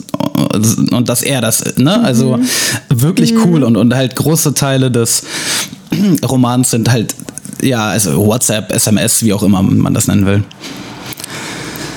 und, 0.92 1.08
dass 1.08 1.22
er 1.22 1.40
das, 1.40 1.60
ist, 1.60 1.78
ne? 1.78 2.00
Also 2.02 2.38
wirklich 2.88 3.34
cool 3.44 3.64
und, 3.64 3.76
und 3.76 3.94
halt 3.94 4.16
große 4.16 4.54
Teile 4.54 4.90
des 4.90 5.24
Romans 6.28 6.70
sind 6.70 6.90
halt, 6.90 7.14
ja, 7.62 7.88
also 7.88 8.26
WhatsApp, 8.26 8.72
SMS, 8.72 9.22
wie 9.22 9.32
auch 9.32 9.42
immer 9.42 9.62
man 9.62 9.94
das 9.94 10.08
nennen 10.08 10.26
will. 10.26 10.44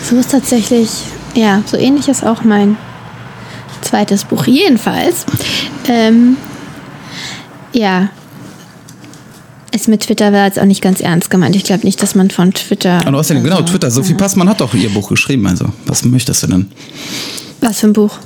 So 0.10 0.16
ist 0.16 0.32
tatsächlich, 0.32 0.90
ja, 1.36 1.62
so 1.66 1.76
ähnlich 1.78 2.08
ist 2.08 2.26
auch 2.26 2.44
mein 2.44 2.78
zweites 3.82 4.24
Buch. 4.24 4.46
Jedenfalls, 4.46 5.26
ähm, 5.88 6.38
ja, 7.74 8.10
ist 9.78 9.88
mit 9.88 10.02
Twitter 10.02 10.34
war 10.34 10.46
jetzt 10.46 10.60
auch 10.60 10.66
nicht 10.66 10.82
ganz 10.82 11.00
ernst 11.00 11.30
gemeint. 11.30 11.56
Ich 11.56 11.64
glaube 11.64 11.86
nicht, 11.86 12.02
dass 12.04 12.16
man 12.16 12.30
von 12.30 12.54
Twitter. 12.54 13.06
Und 13.08 13.16
außerdem, 13.16 13.44
genau, 13.44 13.58
also, 13.58 13.68
Twitter, 13.72 13.90
Sophie 13.92 14.14
Passmann 14.16 14.50
hat 14.50 14.60
doch 14.62 14.74
ihr 14.74 14.90
Buch 14.90 15.10
geschrieben, 15.10 15.48
also 15.48 15.66
was 15.86 16.04
möchtest 16.04 16.44
du 16.44 16.48
denn? 16.48 16.66
Was 17.62 17.80
für 17.80 17.88
ein 17.88 17.94
Buch? 17.94 18.18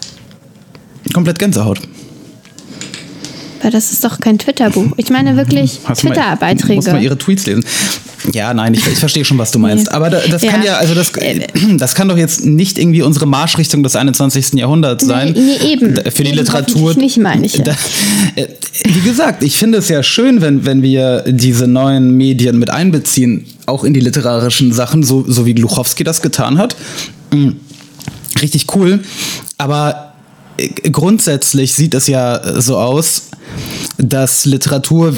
Komplett 1.13 1.39
Gänsehaut. 1.39 1.79
Weil 3.61 3.71
das 3.71 3.91
ist 3.91 4.03
doch 4.03 4.19
kein 4.19 4.39
Twitter-Buch. 4.39 4.93
Ich 4.97 5.09
meine 5.11 5.37
wirklich 5.37 5.81
mal- 5.83 5.89
Muss 5.89 6.03
mal 6.03 6.09
Twitter-Beiträge. 6.13 6.99
ihre 6.99 7.17
Tweets 7.17 7.45
lesen. 7.45 7.63
Ja, 8.34 8.53
nein, 8.53 8.73
ich, 8.73 8.86
ich 8.88 8.97
verstehe 8.99 9.25
schon, 9.25 9.38
was 9.38 9.51
du 9.51 9.60
meinst. 9.60 9.91
Aber 9.93 10.10
da, 10.10 10.19
das 10.29 10.41
kann 10.41 10.62
Ja. 10.62 10.73
ja, 10.73 10.77
also 10.77 10.93
das, 10.93 11.12
das 11.77 11.95
kann 11.95 12.07
doch 12.07 12.17
jetzt 12.17 12.45
nicht 12.45 12.77
irgendwie 12.77 13.01
unsere 13.01 13.25
Marschrichtung 13.25 13.84
des 13.84 13.95
21. 13.95 14.53
Jahrhunderts 14.53 15.05
sein. 15.05 15.34
Nee, 15.34 15.57
nee, 15.62 15.71
eben. 15.73 15.95
Für 16.12 16.23
die 16.23 16.29
Eben, 16.29 16.38
Literatur. 16.39 16.95
nicht, 16.95 17.17
meine 17.17 17.45
ich 17.45 17.55
ja. 17.55 17.63
Da, 17.63 17.71
äh, 18.36 18.47
wie 18.86 19.01
gesagt, 19.01 19.43
ich 19.43 19.57
finde 19.57 19.79
es 19.79 19.89
ja 19.89 20.03
schön, 20.03 20.41
wenn, 20.41 20.65
wenn 20.65 20.81
wir 20.81 21.23
diese 21.27 21.67
neuen 21.67 22.15
Medien 22.17 22.60
mit 22.60 22.69
einbeziehen, 22.69 23.45
auch 23.65 23.84
in 23.84 23.93
die 23.93 23.99
literarischen 23.99 24.71
Sachen, 24.73 25.03
so, 25.03 25.25
so 25.27 25.45
wie 25.45 25.53
Gluchowski 25.53 26.03
das 26.03 26.21
getan 26.21 26.57
hat. 26.57 26.75
Mm, 27.31 27.51
Richtig 28.41 28.67
cool. 28.75 28.99
Aber 29.57 30.13
äh, 30.57 30.67
grundsätzlich 30.89 31.73
sieht 31.73 31.93
es 31.93 32.07
ja 32.07 32.62
so 32.62 32.77
aus, 32.77 33.23
dass 33.97 34.45
Literatur, 34.45 35.13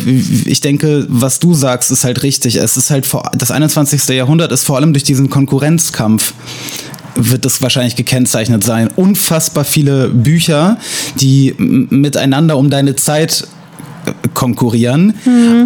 ich 0.45 0.61
denke, 0.61 1.05
was 1.09 1.39
du 1.39 1.53
sagst, 1.53 1.91
ist 1.91 2.03
halt 2.03 2.23
richtig. 2.23 2.55
Es 2.57 2.77
ist 2.77 2.89
halt 2.89 3.05
vor, 3.05 3.31
das 3.37 3.51
21. 3.51 4.07
Jahrhundert 4.09 4.51
ist 4.51 4.65
vor 4.65 4.75
allem 4.77 4.93
durch 4.93 5.03
diesen 5.03 5.29
Konkurrenzkampf 5.29 6.33
wird 7.15 7.45
es 7.45 7.61
wahrscheinlich 7.61 7.95
gekennzeichnet 7.95 8.63
sein. 8.63 8.89
Unfassbar 8.95 9.65
viele 9.65 10.09
Bücher, 10.09 10.77
die 11.19 11.53
miteinander 11.57 12.57
um 12.57 12.71
deine 12.71 12.95
Zeit 12.95 13.47
äh, 14.05 14.11
konkurrieren, 14.33 15.13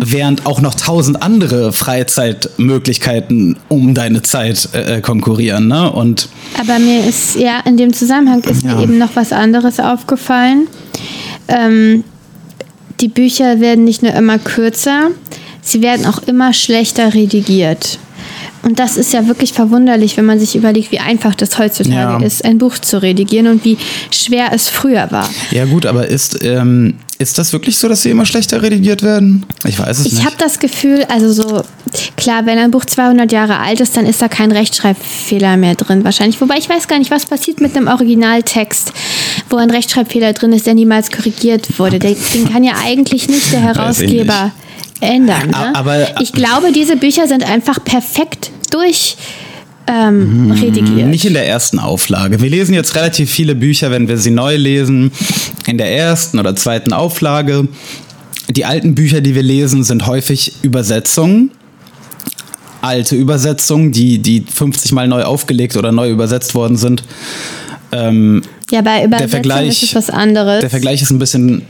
während 0.03 0.45
auch 0.45 0.59
noch 0.59 0.75
tausend 0.75 1.23
andere 1.23 1.71
Freizeitmöglichkeiten 1.71 3.57
um 3.69 3.93
deine 3.93 4.21
Zeit 4.23 4.69
äh, 4.73 4.99
konkurrieren. 5.01 5.67
Ne? 5.69 5.89
Und 5.91 6.27
Aber 6.59 6.79
mir 6.79 7.05
ist, 7.05 7.35
ja, 7.35 7.61
in 7.65 7.77
dem 7.77 7.93
Zusammenhang 7.93 8.41
ist 8.43 8.63
Ja. 8.63 8.75
mir 8.75 8.83
eben 8.83 8.97
noch 8.97 9.15
was 9.15 9.31
anderes 9.31 9.79
aufgefallen. 9.79 10.67
Ähm, 11.47 12.03
die 12.99 13.07
Bücher 13.07 13.59
werden 13.59 13.83
nicht 13.83 14.01
nur 14.03 14.13
immer 14.13 14.39
kürzer, 14.39 15.09
sie 15.61 15.81
werden 15.81 16.05
auch 16.05 16.19
immer 16.23 16.53
schlechter 16.53 17.13
redigiert. 17.13 17.99
Und 18.63 18.79
das 18.79 18.97
ist 18.97 19.13
ja 19.13 19.27
wirklich 19.27 19.53
verwunderlich, 19.53 20.17
wenn 20.17 20.25
man 20.25 20.39
sich 20.39 20.55
überlegt, 20.55 20.91
wie 20.91 20.99
einfach 20.99 21.35
das 21.35 21.57
heutzutage 21.57 21.93
Ja. 22.21 22.25
ist, 22.27 22.43
ein 22.43 22.57
Buch 22.57 22.77
zu 22.79 23.01
redigieren 23.01 23.47
und 23.47 23.63
wie 23.63 23.77
schwer 24.11 24.49
es 24.51 24.67
früher 24.67 25.07
war. 25.11 25.29
ja 25.51 25.65
gut, 25.65 25.85
aber 25.85 26.07
ist, 26.07 26.43
ähm, 26.43 26.95
ist 27.19 27.37
das 27.37 27.51
wirklich 27.53 27.77
so, 27.77 27.87
dass 27.87 28.03
sie 28.03 28.09
immer 28.11 28.25
schlechter 28.25 28.61
redigiert 28.61 29.01
werden? 29.03 29.45
Ich 29.65 29.79
weiß 29.79 29.99
es 29.99 30.05
Ich 30.05 30.13
nicht. 30.13 30.25
habe 30.25 30.35
das 30.37 30.59
Gefühl, 30.59 31.03
also 31.09 31.31
so, 31.31 31.63
klar, 32.15 32.45
wenn 32.45 32.57
ein 32.59 32.71
Buch 32.71 32.85
200 32.85 33.31
Jahre 33.31 33.57
alt 33.59 33.79
ist, 33.81 33.97
dann 33.97 34.05
ist 34.05 34.21
da 34.21 34.27
kein 34.27 34.51
Rechtschreibfehler 34.51 35.57
mehr 35.57 35.75
drin 35.75 36.03
wahrscheinlich. 36.03 36.39
Wobei 36.41 36.57
ich 36.57 36.69
weiß 36.69 36.87
gar 36.87 36.99
nicht, 36.99 37.09
was 37.11 37.25
passiert 37.25 37.59
mit 37.59 37.75
einem 37.75 37.87
Originaltext, 37.87 38.91
wo 39.49 39.57
ein 39.57 39.71
Rechtschreibfehler 39.71 40.33
drin 40.33 40.51
ist, 40.53 40.67
der 40.67 40.75
niemals 40.75 41.09
korrigiert 41.11 41.79
wurde. 41.79 41.97
Der, 41.99 42.13
den 42.33 42.51
kann 42.51 42.63
ja 42.63 42.73
eigentlich 42.83 43.27
nicht 43.27 43.51
der 43.51 43.59
ich 43.59 43.65
Herausgeber 43.65 44.51
ändern. 44.99 45.49
Ne? 45.49 45.55
A- 45.55 45.73
aber- 45.75 46.21
ich 46.21 46.31
glaube, 46.33 46.71
diese 46.71 46.97
Bücher 46.97 47.27
sind 47.27 47.43
einfach 47.49 47.83
perfekt 47.83 48.51
durch 48.71 49.17
ähm, 49.87 50.51
redigiert. 50.51 51.07
Nicht 51.07 51.25
in 51.25 51.33
der 51.33 51.47
ersten 51.47 51.79
Auflage. 51.79 52.41
Wir 52.41 52.49
lesen 52.49 52.73
jetzt 52.73 52.95
relativ 52.95 53.31
viele 53.31 53.55
Bücher, 53.55 53.91
wenn 53.91 54.07
wir 54.07 54.17
sie 54.17 54.31
neu 54.31 54.55
lesen, 54.55 55.11
in 55.65 55.77
der 55.77 55.91
ersten 55.91 56.39
oder 56.39 56.55
zweiten 56.55 56.93
Auflage. 56.93 57.67
Die 58.49 58.65
alten 58.65 58.95
Bücher, 58.95 59.21
die 59.21 59.35
wir 59.35 59.43
lesen, 59.43 59.83
sind 59.83 60.07
häufig 60.07 60.53
Übersetzungen. 60.61 61.51
Alte 62.81 63.15
Übersetzungen, 63.15 63.91
die, 63.91 64.19
die 64.19 64.41
50 64.41 64.91
Mal 64.91 65.07
neu 65.07 65.23
aufgelegt 65.23 65.75
oder 65.75 65.91
neu 65.91 66.09
übersetzt 66.09 66.53
worden 66.53 66.77
sind. 66.77 67.03
Ähm, 67.91 68.43
ja, 68.71 68.81
bei 68.81 69.03
Übersetzung 69.05 69.29
Vergleich- 69.29 69.69
ist 69.69 69.83
es 69.83 69.95
was 69.95 70.09
anderes. 70.09 70.59
der 70.61 70.69
Vergleich 70.69 71.01
ist 71.01 71.11
ein 71.11 71.19
bisschen 71.19 71.61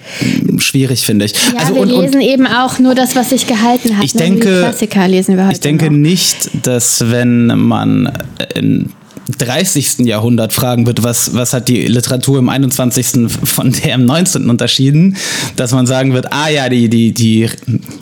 schwierig, 0.58 1.02
finde 1.02 1.26
ich. 1.26 1.34
ja, 1.34 1.60
also 1.60 1.76
wir 1.76 1.82
und, 1.82 1.92
und 1.92 2.02
lesen 2.04 2.22
eben 2.22 2.48
auch 2.48 2.80
nur 2.80 2.96
das, 2.96 3.16
was 3.16 3.30
sich 3.30 3.46
gehalten 3.48 3.98
hat. 3.98 4.04
Ich 4.06 4.16
ne? 4.16 4.22
denke- 4.22 4.54
Die 4.56 4.60
Klassiker 4.60 5.08
lesen 5.08 5.38
wir 5.38 5.46
heute 5.46 5.54
Ich 5.56 5.60
denke 5.62 5.86
noch. 5.86 5.92
nicht, 5.98 6.50
dass 6.66 7.10
wenn 7.12 7.48
man 7.48 8.12
im 8.56 8.90
30. 9.38 10.00
Jahrhundert 10.06 10.54
fragen 10.54 10.86
wird, 10.88 11.04
was, 11.04 11.34
was 11.34 11.54
hat 11.54 11.68
die 11.68 11.86
Literatur 11.86 12.40
im 12.40 12.48
21. 12.48 13.30
von 13.44 13.74
der 13.74 13.96
im 13.96 14.06
19. 14.06 14.50
unterschieden, 14.50 15.18
dass 15.58 15.74
man 15.74 15.86
sagen 15.86 16.14
wird, 16.14 16.32
ah 16.32 16.48
ja, 16.50 16.70
die, 16.70 16.88
die, 16.90 17.14
die 17.14 17.50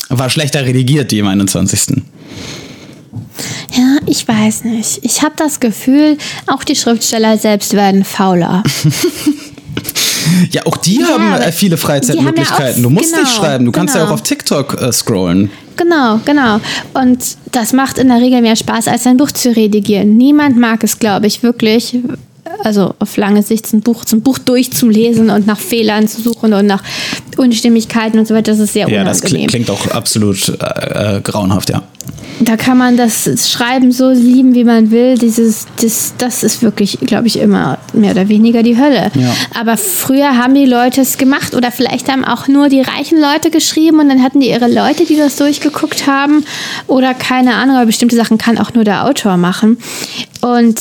war 0.09 0.29
schlechter 0.29 0.65
redigiert, 0.65 1.11
die 1.11 1.19
im 1.19 1.27
21. 1.27 2.01
Ja, 3.73 3.97
ich 4.05 4.27
weiß 4.27 4.63
nicht. 4.65 4.99
Ich 5.03 5.21
habe 5.21 5.33
das 5.37 5.59
Gefühl, 5.59 6.17
auch 6.47 6.63
die 6.63 6.75
Schriftsteller 6.75 7.37
selbst 7.37 7.73
werden 7.73 8.03
fauler. 8.03 8.63
Ja, 10.51 10.65
auch 10.65 10.77
die 10.77 10.99
Ja, 10.99 11.07
haben 11.09 11.33
äh, 11.33 11.51
viele 11.51 11.71
ja 11.75 11.77
Freizeitmöglichkeiten. 11.77 12.79
auch- 12.79 12.83
du 12.83 12.89
musst 12.89 13.11
nicht 13.15 13.25
genau, 13.25 13.29
schreiben, 13.35 13.65
du 13.65 13.71
kannst 13.71 13.93
ja 13.93 14.01
genau. 14.01 14.11
auch 14.11 14.15
auf 14.15 14.23
TikTok 14.23 14.81
äh, 14.81 14.91
scrollen. 14.91 15.51
Genau, 15.77 16.19
genau. 16.25 16.59
Und 16.93 17.19
das 17.51 17.73
macht 17.73 17.97
in 17.99 18.07
der 18.07 18.17
Regel 18.17 18.41
mehr 18.41 18.55
Spaß, 18.55 18.87
als 18.87 19.05
ein 19.05 19.17
Buch 19.17 19.31
zu 19.31 19.55
redigieren. 19.55 20.17
Niemand 20.17 20.57
mag 20.57 20.83
es, 20.83 20.97
glaube 20.97 21.27
ich, 21.27 21.43
wirklich. 21.43 21.97
Also 22.63 22.93
auf 22.99 23.17
lange 23.17 23.43
Sicht 23.43 23.71
ein 23.73 23.81
Buch 23.81 24.05
zum 24.05 24.21
Buch 24.21 24.37
durchzulesen 24.37 25.29
und 25.29 25.45
nach 25.47 25.59
Fehlern 25.59 26.07
zu 26.07 26.21
suchen 26.21 26.53
und 26.53 26.65
nach 26.65 26.83
Unstimmigkeiten 27.37 28.19
und 28.19 28.27
so 28.27 28.33
weiter. 28.33 28.51
Das 28.51 28.59
ist 28.59 28.73
sehr 28.73 28.87
Ja, 28.89 29.03
das 29.03 29.19
unangenehm. 29.21 29.47
klingt, 29.47 29.67
klingt 29.67 29.69
auch 29.69 29.87
absolut 29.93 30.49
äh, 30.49 31.17
äh, 31.17 31.21
grauenhaft, 31.21 31.69
ja. 31.69 31.83
Da 32.41 32.57
kann 32.57 32.77
man 32.77 32.97
das 32.97 33.29
Schreiben 33.49 33.91
so 33.91 34.09
lieben, 34.09 34.53
wie 34.55 34.65
man 34.65 34.91
will. 34.91 35.17
Dieses, 35.17 35.67
das, 35.81 36.13
das 36.17 36.43
ist 36.43 36.61
wirklich, 36.61 36.99
glaube 37.01 37.27
ich, 37.27 37.39
immer 37.39 37.77
mehr 37.93 38.11
oder 38.11 38.27
weniger 38.27 38.61
die 38.61 38.77
Hölle. 38.77 39.09
Ja. 39.15 39.33
Aber 39.59 39.77
früher 39.77 40.37
haben 40.37 40.53
die 40.53 40.65
Leute 40.65 41.01
es 41.01 41.17
gemacht 41.17 41.55
oder 41.55 41.71
vielleicht 41.71 42.11
haben 42.11 42.25
auch 42.25 42.47
nur 42.47 42.67
die 42.67 42.81
reichen 42.81 43.19
Leute 43.21 43.51
geschrieben 43.51 43.99
und 44.01 44.09
dann 44.09 44.21
hatten 44.21 44.41
die 44.41 44.49
ihre 44.49 44.67
Leute, 44.71 45.05
die 45.05 45.15
das 45.15 45.37
durchgeguckt 45.37 46.07
haben. 46.07 46.43
Oder 46.87 47.13
keine 47.13 47.55
Ahnung, 47.55 47.77
aber 47.77 47.85
bestimmte 47.85 48.17
Sachen 48.17 48.37
kann 48.37 48.57
auch 48.57 48.73
nur 48.73 48.83
der 48.83 49.05
Autor 49.05 49.37
machen. 49.37 49.77
Und 50.41 50.75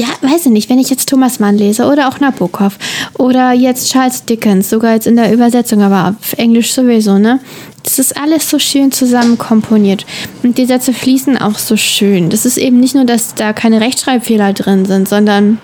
ja, 0.00 0.08
weiß 0.22 0.46
ich 0.46 0.52
nicht, 0.52 0.70
wenn 0.70 0.78
ich 0.78 0.88
jetzt 0.88 1.10
Thomas 1.10 1.40
Mann 1.40 1.58
lese 1.58 1.84
oder 1.84 2.08
auch 2.08 2.20
Nabokov 2.20 2.78
oder 3.18 3.52
jetzt 3.52 3.92
Charles 3.92 4.24
Dickens, 4.24 4.70
sogar 4.70 4.94
jetzt 4.94 5.06
in 5.06 5.16
der 5.16 5.30
Übersetzung, 5.30 5.82
aber 5.82 6.16
auf 6.20 6.32
Englisch 6.38 6.72
sowieso, 6.72 7.18
ne? 7.18 7.38
Das 7.82 7.98
ist 7.98 8.16
alles 8.16 8.48
so 8.48 8.58
schön 8.58 8.92
zusammen 8.92 9.36
komponiert. 9.36 10.06
Und 10.42 10.56
die 10.56 10.64
Sätze 10.64 10.94
fließen 10.94 11.36
auch 11.36 11.58
so 11.58 11.76
schön. 11.76 12.30
Das 12.30 12.46
ist 12.46 12.56
eben 12.56 12.80
nicht 12.80 12.94
nur, 12.94 13.04
dass 13.04 13.34
da 13.34 13.52
keine 13.52 13.80
Rechtschreibfehler 13.80 14.54
drin 14.54 14.86
sind, 14.86 15.08
sondern 15.08 15.58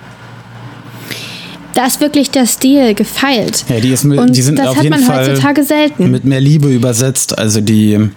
da 1.72 1.87
ist 1.87 2.01
wirklich 2.01 2.31
der 2.31 2.46
Stil 2.46 2.94
gefeilt. 2.94 3.64
Ja, 3.68 3.81
die, 3.81 3.90
ist 3.90 4.05
mit, 4.05 4.37
die 4.37 4.42
sind 4.42 4.59
das 4.59 4.68
auf 4.68 4.77
hat 4.77 4.85
jeden 4.85 4.96
man 4.96 5.05
Fall 5.05 5.29
heutzutage 5.29 5.62
selten. 5.62 6.11
mit 6.11 6.25
mehr 6.25 6.40
Liebe 6.40 6.68
übersetzt. 6.68 7.38
Also 7.38 7.62
die, 7.62 8.11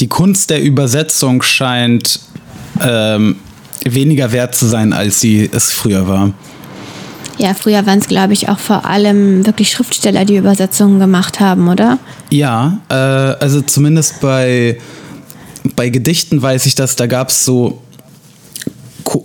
die 0.00 0.08
Kunst 0.08 0.50
der 0.50 0.62
Übersetzung 0.62 1.42
scheint 1.42 2.20
ähm, 2.80 3.36
weniger 3.84 4.32
wert 4.32 4.54
zu 4.54 4.66
sein, 4.66 4.92
als 4.92 5.20
sie 5.20 5.48
es 5.52 5.72
früher 5.72 6.08
war. 6.08 6.32
Ja, 7.38 7.54
früher 7.54 7.86
waren 7.86 8.00
es, 8.00 8.08
glaube 8.08 8.32
ich, 8.32 8.48
auch 8.48 8.58
vor 8.58 8.84
allem 8.84 9.46
wirklich 9.46 9.70
Schriftsteller, 9.70 10.24
die 10.24 10.36
Übersetzungen 10.36 10.98
gemacht 10.98 11.38
haben, 11.38 11.68
oder? 11.68 11.98
Ja, 12.30 12.80
äh, 12.88 12.94
also 12.94 13.60
zumindest 13.60 14.20
bei, 14.20 14.78
bei 15.76 15.88
Gedichten 15.88 16.42
weiß 16.42 16.66
ich 16.66 16.74
das, 16.74 16.96
da 16.96 17.06
gab 17.06 17.28
es 17.28 17.44
so 17.44 17.80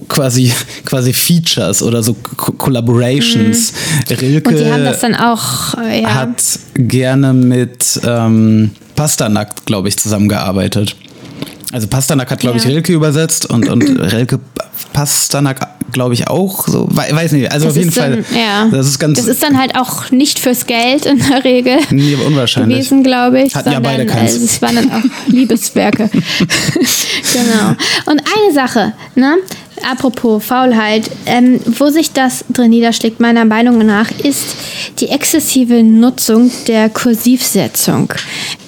quasi, 0.07 0.53
quasi 0.85 1.11
Features 1.11 1.81
oder 1.81 2.03
so 2.03 2.13
Co 2.13 2.51
Collaborations. 2.53 3.73
Rilke 4.09 4.49
Mhm. 4.49 4.55
Und 4.55 4.63
die 4.63 4.71
haben 4.71 4.83
das 4.83 4.99
dann 4.99 5.15
auch, 5.15 5.73
ja. 5.77 6.13
hat 6.13 6.59
gerne 6.75 7.33
mit 7.33 7.99
ähm, 8.05 8.71
Pasternak, 8.95 9.65
glaube 9.65 9.87
ich, 9.87 9.97
zusammengearbeitet. 9.97 10.95
Also 11.73 11.87
Pasternak 11.87 12.29
hat, 12.31 12.39
glaube 12.39 12.57
ich, 12.57 12.63
Ja. 12.63 12.69
Rilke 12.69 12.93
übersetzt 12.93 13.49
und, 13.49 13.67
und 13.67 13.83
Rilke 14.13 14.39
Pasternak, 14.93 15.67
glaube 15.91 16.13
ich, 16.13 16.27
auch. 16.27 16.67
So, 16.67 16.87
we- 16.89 17.15
weiß 17.15 17.31
nicht. 17.31 17.51
Also 17.51 17.65
Das 17.65 17.73
auf 17.73 17.77
jeden 17.77 17.89
ist 17.89 17.97
Fall. 17.97 18.23
Dann, 18.31 18.39
ja. 18.39 18.67
Das 18.71 18.87
ist 18.87 18.99
ganz 18.99 19.17
Das 19.17 19.27
ist 19.27 19.41
dann 19.41 19.57
halt 19.59 19.75
auch 19.75 20.11
nicht 20.11 20.37
fürs 20.39 20.67
Geld 20.67 21.05
in 21.07 21.17
der 21.17 21.43
Regel 21.43 21.77
nee, 21.89 22.15
unwahrscheinlich. 22.15 22.77
gewesen, 22.77 23.03
glaube 23.03 23.41
ich. 23.41 23.55
Hatten 23.55 23.69
ja 23.69 23.75
sondern, 23.75 23.91
beide 23.97 24.05
keins. 24.05 24.37
äh, 24.37 24.43
Es 24.43 24.61
waren 24.61 24.75
dann 24.75 24.91
auch 24.91 25.03
Liebeswerke. 25.27 26.09
genau. 27.33 27.69
Und 28.05 28.21
eine 28.21 28.53
Sache, 28.53 28.93
ne? 29.15 29.37
Apropos 29.89 30.43
Faulheit, 30.43 31.09
ähm, 31.25 31.59
wo 31.77 31.89
sich 31.89 32.11
das 32.13 32.45
drin 32.49 32.69
niederschlägt, 32.69 33.19
meiner 33.19 33.45
Meinung 33.45 33.85
nach, 33.85 34.09
ist 34.11 34.55
die 34.99 35.09
exzessive 35.09 35.83
Nutzung 35.83 36.51
der 36.67 36.89
Kursivsetzung, 36.89 38.13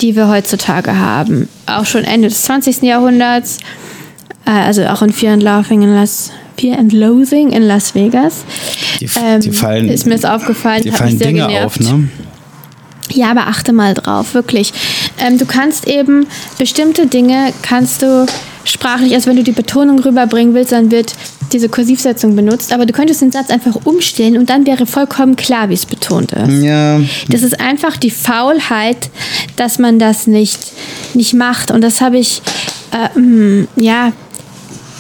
die 0.02 0.16
wir 0.16 0.28
heutzutage 0.28 0.98
haben. 0.98 1.48
Auch 1.68 1.86
schon 1.86 2.04
Ende 2.04 2.28
des 2.28 2.44
20. 2.44 2.84
Jahrhunderts, 2.84 3.60
äh, 4.46 4.52
also 4.52 4.86
auch 4.86 5.02
in 5.02 5.12
Fear 5.12 5.34
and 5.34 5.44
Laughing 5.44 5.82
in 5.82 5.94
Las 5.94 6.32
Fear 6.58 6.80
and 6.80 6.94
Loathing 6.94 7.52
in 7.52 7.64
Las 7.64 7.96
Vegas. 7.96 8.46
Die, 9.02 9.10
Ähm, 9.22 9.42
die 9.42 9.52
fallen, 9.52 9.90
ist 9.90 10.06
mir 10.06 10.16
das 10.16 10.26
aufgefallen, 10.26 10.84
die 10.84 10.92
fallen 10.92 11.20
Dinge 11.20 11.48
genervt. 11.48 11.82
auf, 11.82 11.92
ne? 11.92 12.10
Ja, 13.12 13.32
aber 13.32 13.48
achte 13.48 13.72
mal 13.74 13.94
drauf, 13.94 14.34
wirklich. 14.34 14.74
Ähm, 15.20 15.38
du 15.38 15.46
kannst 15.46 15.88
eben 15.88 16.28
bestimmte 16.58 17.08
Dinge 17.08 17.54
kannst 17.62 18.02
du 18.02 18.26
sprachlich, 18.66 19.14
also 19.14 19.30
wenn 19.30 19.38
du 19.38 19.44
die 19.44 19.52
Betonung 19.52 20.00
rüberbringen 20.00 20.54
willst, 20.54 20.72
dann 20.72 20.92
wird 20.92 21.14
diese 21.54 21.70
Kursivsetzung 21.70 22.36
benutzt, 22.36 22.74
aber 22.74 22.86
du 22.86 22.94
könntest 22.94 23.22
den 23.22 23.32
Satz 23.32 23.50
einfach 23.50 23.78
umstellen 23.86 24.38
und 24.38 24.50
dann 24.50 24.66
wäre 24.66 24.86
vollkommen 24.86 25.36
klar, 25.36 25.70
wie 25.70 25.76
es 25.76 25.86
betont 25.86 26.32
ist. 26.34 26.64
Ja, 26.64 27.00
Das 27.30 27.44
ist 27.44 27.60
einfach 27.60 27.98
die 27.98 28.12
Faulheit, 28.12 29.10
dass 29.56 29.80
man 29.80 30.00
das 30.00 30.28
nicht, 30.28 30.60
nicht 31.14 31.34
macht. 31.34 31.72
Und 31.72 31.82
das 31.82 32.02
habe 32.02 32.18
ich 32.18 32.42
Ähm, 33.16 33.68
ja, 33.76 34.14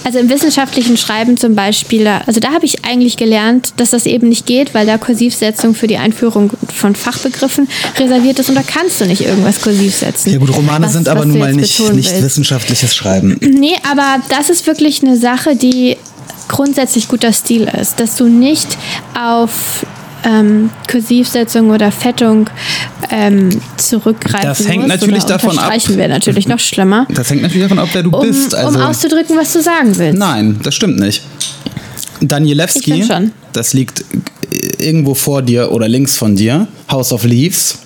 also 0.05 0.19
im 0.19 0.29
wissenschaftlichen 0.29 0.97
Schreiben 0.97 1.35
zum 1.35 1.55
Beispiel, 1.55 2.07
also 2.07 2.39
da 2.39 2.51
habe 2.51 2.65
ich 2.65 2.85
eigentlich 2.85 3.17
gelernt, 3.17 3.73
dass 3.77 3.89
das 3.89 4.05
eben 4.05 4.29
nicht 4.29 4.45
geht, 4.45 4.73
weil 4.75 4.85
da 4.85 4.97
Kursivsetzung 4.97 5.73
für 5.73 5.87
die 5.87 5.97
Einführung 5.97 6.51
von 6.73 6.95
Fachbegriffen 6.95 7.67
reserviert 7.97 8.37
ist 8.39 8.49
und 8.49 8.55
da 8.55 8.61
kannst 8.61 9.01
du 9.01 9.05
nicht 9.05 9.21
irgendwas 9.21 9.61
kursiv 9.61 9.95
setzen. 9.95 10.31
Ja 10.31 10.37
gut, 10.37 10.55
Romane 10.55 10.85
Was- 10.85 10.93
sind 10.93 11.09
aber 11.09 11.25
nun 11.25 11.39
mal 11.39 11.53
nicht, 11.53 11.79
nicht 11.93 12.21
wissenschaftliches 12.21 12.95
Schreiben. 12.95 13.39
Nee, 13.65 13.75
aber 13.89 14.21
das 14.29 14.49
ist 14.49 14.67
wirklich 14.67 15.01
eine 15.01 15.17
Sache, 15.17 15.55
die 15.55 15.97
grundsätzlich 16.49 17.07
guter 17.07 17.33
Stil 17.33 17.67
ist, 17.81 17.99
dass 17.99 18.15
du 18.15 18.25
nicht 18.27 18.77
auf 19.19 19.85
ähm, 20.25 20.69
Kursivsetzung 20.89 21.69
oder 21.69 21.91
Fettung 21.91 22.49
ähm, 23.11 23.49
zurückgreifen 23.77 24.47
Das 24.47 24.67
hängt 24.67 24.87
musst 24.87 25.01
natürlich 25.01 25.23
davon 25.23 25.57
ab. 25.57 25.71
wäre 25.89 26.09
natürlich 26.09 26.47
noch 26.47 26.59
schlimmer, 26.59 27.05
Das 27.13 27.29
hängt 27.29 27.41
natürlich 27.43 27.63
davon 27.63 27.79
ab, 27.79 27.89
wer 27.93 28.03
du 28.03 28.09
um, 28.11 28.21
bist. 28.27 28.53
Also, 28.55 28.77
um 28.79 28.85
auszudrücken, 28.85 29.37
was 29.37 29.53
du 29.53 29.61
sagen 29.61 29.97
willst. 29.97 30.17
nein, 30.17 30.59
das 30.63 30.75
stimmt 30.75 30.99
nicht. 30.99 31.21
Danielewski, 32.21 33.05
das 33.53 33.73
liegt 33.73 34.03
irgendwo 34.79 35.13
vor 35.13 35.41
dir 35.41 35.71
oder 35.71 35.87
links 35.87 36.17
von 36.17 36.35
dir. 36.35 36.67
House 36.89 37.11
of 37.11 37.23
Leaves. 37.23 37.79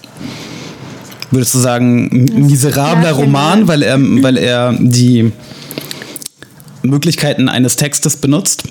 Würdest 1.32 1.54
du 1.54 1.60
sagen, 1.60 2.26
miserabler 2.48 3.10
Ja, 3.10 3.16
Roman, 3.16 3.60
genau. 3.60 3.68
weil 3.68 3.84
er, 3.84 4.00
weil 4.00 4.38
er 4.38 4.76
die 4.80 5.32
Möglichkeiten 6.82 7.50
eines 7.50 7.76
Textes 7.76 8.18
benutzt? 8.18 8.64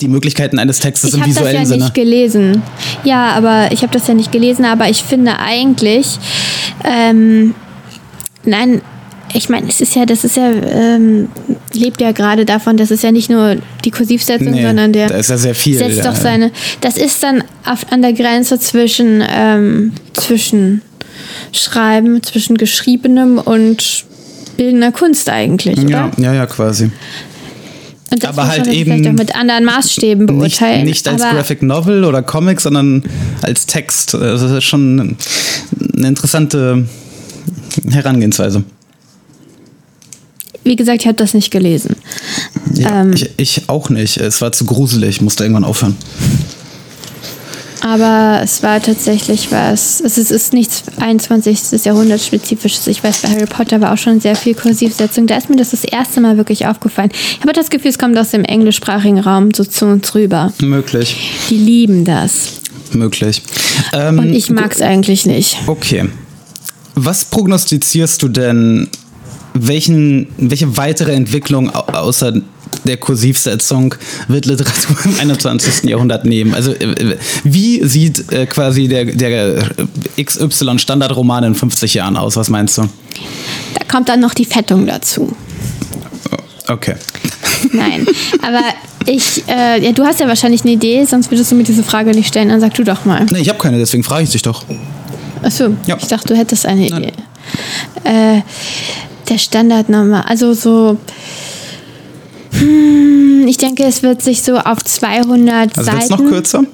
Die 0.00 0.08
Möglichkeiten 0.08 0.58
eines 0.58 0.78
Textes 0.78 1.10
Ich 1.10 1.14
im 1.14 1.22
habe 1.22 1.30
das 1.30 1.38
visuellen 1.38 1.60
ja 1.60 1.66
Sinne. 1.66 1.84
nicht 1.84 1.94
gelesen. 1.94 2.62
Ja, 3.04 3.30
aber 3.32 3.72
ich 3.72 3.82
habe 3.82 3.92
das 3.92 4.06
ja 4.06 4.14
nicht 4.14 4.32
gelesen, 4.32 4.64
aber 4.64 4.88
ich 4.88 5.02
finde 5.02 5.38
eigentlich, 5.38 6.18
ähm, 6.84 7.54
nein, 8.44 8.80
ich 9.36 9.48
meine, 9.48 9.68
es 9.68 9.80
ist 9.80 9.94
ja, 9.96 10.06
das 10.06 10.24
ist 10.24 10.36
ja, 10.36 10.50
ähm, 10.50 11.28
lebt 11.72 12.00
ja 12.00 12.12
gerade 12.12 12.44
davon, 12.44 12.76
dass 12.76 12.90
es 12.90 13.02
ja 13.02 13.10
nicht 13.10 13.28
nur 13.28 13.56
die 13.84 13.90
Kursivsetzung, 13.90 14.52
Nee, 14.52 14.62
sondern 14.62 14.92
der 14.92 15.08
da 15.08 15.16
ist 15.16 15.30
ja 15.30 15.36
sehr 15.36 15.54
viel, 15.54 15.76
setzt 15.76 15.98
ja. 15.98 16.04
doch 16.04 16.14
seine, 16.14 16.52
das 16.80 16.96
ist 16.96 17.22
dann 17.22 17.42
auf, 17.64 17.90
an 17.90 18.00
der 18.00 18.12
Grenze 18.12 18.60
zwischen, 18.60 19.24
ähm, 19.28 19.92
zwischen 20.12 20.82
Schreiben, 21.52 22.22
zwischen 22.22 22.56
Geschriebenem 22.56 23.38
und 23.38 24.04
bildender 24.56 24.92
Kunst 24.92 25.28
eigentlich, 25.28 25.78
oder? 25.78 25.90
ja, 25.90 26.10
ja, 26.16 26.34
ja, 26.34 26.46
quasi. 26.46 26.90
Und 28.10 28.22
das 28.22 28.30
aber 28.30 28.46
halt 28.48 28.66
eben 28.68 28.92
vielleicht 28.92 29.08
auch 29.08 29.12
mit 29.12 29.34
anderen 29.34 29.64
Maßstäben 29.64 30.26
Nicht, 30.26 30.36
beurteilen. 30.38 30.84
nicht 30.84 31.06
als 31.08 31.22
aber 31.22 31.34
Graphic 31.34 31.62
Novel 31.62 32.04
oder 32.04 32.22
Comic, 32.22 32.60
sondern 32.60 33.02
als 33.42 33.66
Text. 33.66 34.14
Also 34.14 34.46
Das 34.48 34.58
ist 34.58 34.64
schon 34.64 35.16
eine 35.96 36.08
interessante 36.08 36.86
Herangehensweise. 37.90 38.62
wie 40.64 40.76
gesagt, 40.76 41.00
ich 41.02 41.06
habe 41.06 41.16
das 41.16 41.34
nicht 41.34 41.50
gelesen. 41.50 41.96
Ja, 42.74 43.02
Ähm. 43.02 43.12
ich, 43.14 43.30
ich 43.36 43.68
auch 43.68 43.90
nicht. 43.90 44.16
Es 44.18 44.40
war 44.40 44.52
zu 44.52 44.64
gruselig, 44.64 45.20
musste 45.20 45.44
irgendwann 45.44 45.64
aufhören. 45.64 45.96
Aber 47.82 48.40
es 48.42 48.62
war 48.62 48.80
tatsächlich 48.80 49.50
was. 49.52 50.00
Es 50.00 50.16
ist, 50.16 50.30
ist 50.30 50.52
nichts 50.52 50.84
21. 50.98 51.84
Jahrhundert 51.84 52.20
spezifisches. 52.20 52.86
Ich 52.86 53.04
weiß, 53.04 53.22
bei 53.22 53.28
Harry 53.28 53.46
Potter 53.46 53.80
war 53.80 53.92
auch 53.92 53.98
schon 53.98 54.20
sehr 54.20 54.36
viel 54.36 54.54
Kursivsetzung. 54.54 55.26
Da 55.26 55.36
ist 55.36 55.50
mir 55.50 55.56
das 55.56 55.70
das 55.70 55.84
erste 55.84 56.20
Mal 56.20 56.36
wirklich 56.36 56.66
aufgefallen. 56.66 57.10
Ich 57.12 57.40
habe 57.40 57.52
das 57.52 57.68
Gefühl, 57.70 57.90
es 57.90 57.98
kommt 57.98 58.16
aus 58.16 58.30
dem 58.30 58.44
englischsprachigen 58.44 59.18
Raum 59.20 59.52
so 59.54 59.64
zu 59.64 59.86
uns 59.86 60.14
rüber. 60.14 60.52
Möglich, 60.62 61.16
Die 61.50 61.56
lieben 61.58 62.04
das. 62.04 62.60
möglich. 62.92 63.42
Ähm, 63.92 64.18
Und 64.18 64.32
ich 64.32 64.50
mag 64.50 64.72
es 64.72 64.80
eigentlich 64.80 65.26
nicht. 65.26 65.56
Okay. 65.66 66.08
Was 66.94 67.24
prognostizierst 67.24 68.22
du 68.22 68.28
denn, 68.28 68.88
welchen, 69.52 70.28
welche 70.38 70.76
weitere 70.76 71.12
Entwicklung 71.12 71.68
au- 71.74 71.80
außer 71.92 72.40
der 72.84 72.96
Kursivsetzung 72.96 73.94
wird 74.28 74.46
Literatur 74.46 74.96
im 75.04 75.18
21. 75.20 75.84
Jahrhundert 75.88 76.24
nehmen? 76.24 76.54
Also 76.54 76.72
äh, 76.72 77.16
wie 77.44 77.84
sieht 77.86 78.32
äh, 78.32 78.46
quasi 78.46 78.88
der, 78.88 79.04
der 79.06 79.70
XY-Standardroman 80.22 81.44
in 81.44 81.54
50 81.54 81.94
Jahren 81.94 82.16
aus? 82.16 82.36
Was 82.36 82.48
meinst 82.50 82.78
du? 82.78 82.82
Da 82.82 83.84
kommt 83.90 84.08
dann 84.08 84.20
noch 84.20 84.34
die 84.34 84.44
Fettung 84.44 84.86
dazu. 84.86 85.34
Okay. 86.68 86.94
Nein, 87.72 88.06
aber 88.42 88.60
ich, 89.06 89.46
äh, 89.48 89.84
ja, 89.84 89.92
du 89.92 90.04
hast 90.04 90.20
ja 90.20 90.26
wahrscheinlich 90.28 90.62
eine 90.62 90.72
Idee, 90.72 91.04
sonst 91.04 91.30
würdest 91.30 91.52
du 91.52 91.56
mir 91.56 91.64
diese 91.64 91.82
Frage 91.82 92.10
nicht 92.12 92.28
stellen. 92.28 92.48
Dann 92.48 92.60
sag 92.60 92.74
du 92.74 92.84
doch 92.84 93.04
mal. 93.04 93.26
Nee, 93.26 93.40
ich 93.40 93.48
habe 93.48 93.58
keine, 93.58 93.78
deswegen 93.78 94.02
frage 94.02 94.24
ich 94.24 94.30
dich 94.30 94.42
doch. 94.42 94.64
Achso, 95.42 95.76
Ja. 95.86 95.96
ich 96.00 96.06
dachte, 96.08 96.28
du 96.28 96.36
hättest 96.36 96.64
eine. 96.66 96.86
Idee. 96.86 97.12
Äh, 98.04 98.40
der 99.28 99.38
Standardname, 99.38 100.26
also 100.28 100.54
so. 100.54 100.98
Hm, 102.58 103.46
ich 103.46 103.56
denke, 103.56 103.84
es 103.84 104.02
wird 104.02 104.22
sich 104.22 104.42
so 104.42 104.56
auf 104.58 104.82
200 104.84 105.76
Also 105.76 105.90
Seiten 105.90 106.12
noch 106.12 106.30
kürzer? 106.30 106.64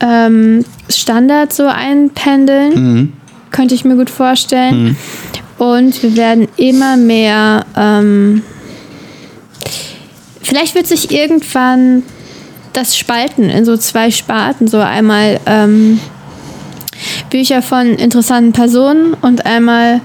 ähm, 0.00 0.64
Standard 0.88 1.52
so 1.52 1.66
einpendeln. 1.66 2.74
Mhm. 2.74 3.12
Könnte 3.50 3.74
ich 3.74 3.84
mir 3.84 3.96
gut 3.96 4.10
vorstellen. 4.10 4.96
Und 5.58 6.02
wir 6.02 6.16
werden 6.16 6.48
immer 6.56 6.96
mehr. 6.96 7.64
Ähm, 7.76 8.42
vielleicht 10.42 10.74
wird 10.74 10.86
sich 10.86 11.10
irgendwann 11.10 12.02
das 12.74 12.98
spalten 12.98 13.44
in 13.44 13.64
so 13.64 13.76
zwei 13.78 14.10
Sparten. 14.10 14.68
So 14.68 14.78
einmal 14.78 15.40
ähm, 15.46 15.98
Bücher 17.30 17.62
von 17.62 17.86
interessanten 17.94 18.52
Personen 18.52 19.14
und 19.14 19.46
einmal 19.46 20.02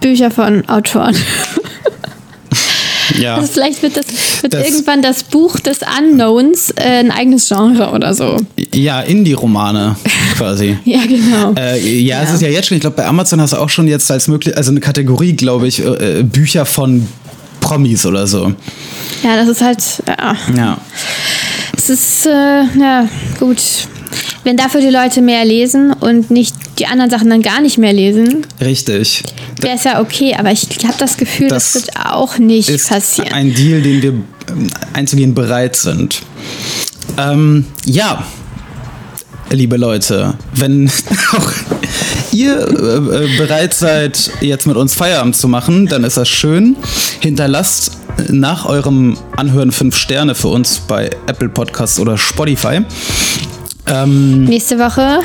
Bücher 0.00 0.30
von 0.32 0.68
Autoren. 0.68 1.14
Ja. 3.18 3.36
Also 3.36 3.48
vielleicht 3.52 3.82
wird 3.82 3.96
das 3.96 4.06
wird 4.42 4.54
Das- 4.54 4.66
irgendwann 4.68 5.02
das 5.02 5.22
Buch 5.24 5.58
des 5.60 5.78
Unknowns 5.98 6.70
äh, 6.76 6.82
ein 7.00 7.10
eigenes 7.10 7.48
Genre 7.48 7.90
oder 7.90 8.14
so. 8.14 8.36
Ja, 8.74 9.00
Indie-Romane 9.00 9.96
quasi. 10.36 10.78
Ja, 10.84 11.00
genau. 11.06 11.52
Äh, 11.58 11.78
ja, 12.00 12.22
es 12.22 12.28
Ja. 12.30 12.34
ist 12.34 12.42
ja 12.42 12.48
jetzt 12.48 12.68
schon, 12.68 12.76
ich 12.76 12.80
glaube, 12.80 12.96
bei 12.96 13.06
Amazon 13.06 13.40
hast 13.40 13.52
du 13.52 13.56
auch 13.58 13.68
schon 13.68 13.88
jetzt 13.88 14.10
als 14.10 14.28
möglich, 14.28 14.56
also 14.56 14.70
eine 14.70 14.80
Kategorie, 14.80 15.32
glaube 15.34 15.66
ich, 15.68 15.80
äh, 15.84 16.20
äh, 16.20 16.22
Bücher 16.22 16.64
von 16.66 17.06
Promis 17.60 18.04
oder 18.06 18.26
so. 18.26 18.52
Ja, 19.22 19.36
das 19.36 19.48
ist 19.48 19.60
halt, 19.62 19.82
ja, 20.06 20.36
Ja. 20.56 20.78
es 21.76 21.90
ist, 21.90 22.26
äh, 22.26 22.64
ja, 22.78 23.08
gut. 23.38 23.60
Wenn 24.44 24.56
dafür 24.56 24.80
die 24.80 24.90
Leute 24.90 25.20
mehr 25.22 25.44
lesen 25.44 25.92
und 25.92 26.30
nicht 26.30 26.54
die 26.78 26.86
anderen 26.86 27.10
Sachen 27.10 27.30
dann 27.30 27.42
gar 27.42 27.60
nicht 27.60 27.78
mehr 27.78 27.92
lesen, 27.92 28.46
Richtig. 28.60 29.22
wäre 29.60 29.76
es 29.76 29.84
ja 29.84 30.00
okay. 30.00 30.34
Aber 30.38 30.50
ich 30.50 30.66
habe 30.84 30.94
das 30.98 31.16
Gefühl, 31.16 31.48
das, 31.48 31.72
Das 31.72 31.86
wird 31.86 31.96
auch 32.06 32.38
nicht 32.38 32.68
Ist 32.68 32.88
passieren. 32.88 33.32
ein 33.32 33.54
Deal, 33.54 33.82
den 33.82 34.02
wir 34.02 34.10
ähm, 34.10 34.70
einzugehen 34.92 35.34
bereit 35.34 35.76
sind. 35.76 36.22
Ähm, 37.18 37.66
ja, 37.84 38.24
liebe 39.50 39.76
Leute, 39.76 40.34
wenn 40.54 40.90
auch 41.32 41.52
ihr 42.32 42.56
äh, 42.58 43.24
äh, 43.24 43.36
bereit 43.36 43.74
seid, 43.74 44.30
jetzt 44.40 44.66
mit 44.66 44.76
uns 44.76 44.94
Feierabend 44.94 45.36
zu 45.36 45.48
machen, 45.48 45.86
dann 45.86 46.04
ist 46.04 46.16
das 46.16 46.28
schön. 46.28 46.76
Hinterlasst 47.20 47.92
nach 48.28 48.66
eurem 48.66 49.16
Anhören 49.36 49.72
fünf 49.72 49.96
Sterne 49.96 50.34
für 50.34 50.48
uns 50.48 50.78
bei 50.78 51.10
Apple 51.26 51.48
Podcasts 51.48 51.98
oder 51.98 52.18
Spotify. 52.18 52.80
Ähm, 53.88 54.44
Nächste 54.44 54.78
Woche 54.78 55.20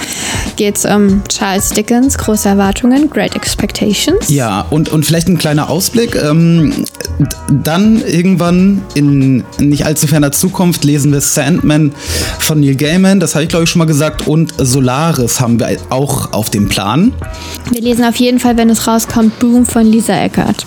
geht 0.55 0.77
es 0.77 0.85
um 0.85 1.21
Charles 1.27 1.69
Dickens, 1.69 2.17
große 2.17 2.49
Erwartungen, 2.49 3.09
Great 3.09 3.35
Expectations. 3.35 4.27
Ja, 4.29 4.61
und, 4.71 4.89
und 4.89 5.05
vielleicht 5.05 5.27
ein 5.27 5.37
kleiner 5.37 5.69
Ausblick. 5.69 6.15
Ähm, 6.15 6.85
dann 7.49 8.01
irgendwann 8.01 8.81
in 8.95 9.43
nicht 9.59 9.85
allzu 9.85 10.07
ferner 10.07 10.31
Zukunft 10.31 10.83
lesen 10.83 11.11
wir 11.13 11.21
Sandman 11.21 11.93
von 12.39 12.59
Neil 12.59 12.75
Gaiman, 12.75 13.19
das 13.19 13.35
habe 13.35 13.43
ich 13.43 13.49
glaube 13.49 13.65
ich 13.65 13.69
schon 13.69 13.79
mal 13.79 13.85
gesagt, 13.85 14.27
und 14.27 14.53
Solaris 14.57 15.39
haben 15.39 15.59
wir 15.59 15.77
auch 15.89 16.33
auf 16.33 16.49
dem 16.49 16.67
Plan. 16.67 17.13
Wir 17.71 17.81
lesen 17.81 18.03
auf 18.05 18.15
jeden 18.15 18.39
Fall, 18.39 18.57
wenn 18.57 18.69
es 18.69 18.87
rauskommt, 18.87 19.39
Boom 19.39 19.65
von 19.65 19.85
Lisa 19.85 20.13
Eckert. 20.13 20.65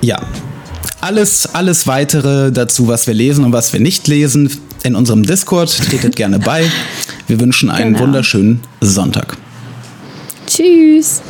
Ja. 0.00 0.20
Alles, 1.02 1.54
alles 1.54 1.86
weitere 1.86 2.52
dazu, 2.52 2.88
was 2.88 3.06
wir 3.06 3.14
lesen 3.14 3.44
und 3.44 3.52
was 3.52 3.72
wir 3.72 3.80
nicht 3.80 4.06
lesen, 4.06 4.50
in 4.82 4.94
unserem 4.94 5.24
Discord. 5.24 5.70
Tretet 5.70 6.16
gerne 6.16 6.38
bei. 6.38 6.64
Wir 7.30 7.38
wünschen 7.38 7.70
einen 7.70 7.92
Genau. 7.92 8.06
wunderschönen 8.06 8.60
Sonntag. 8.80 9.36
Tschüss. 10.48 11.22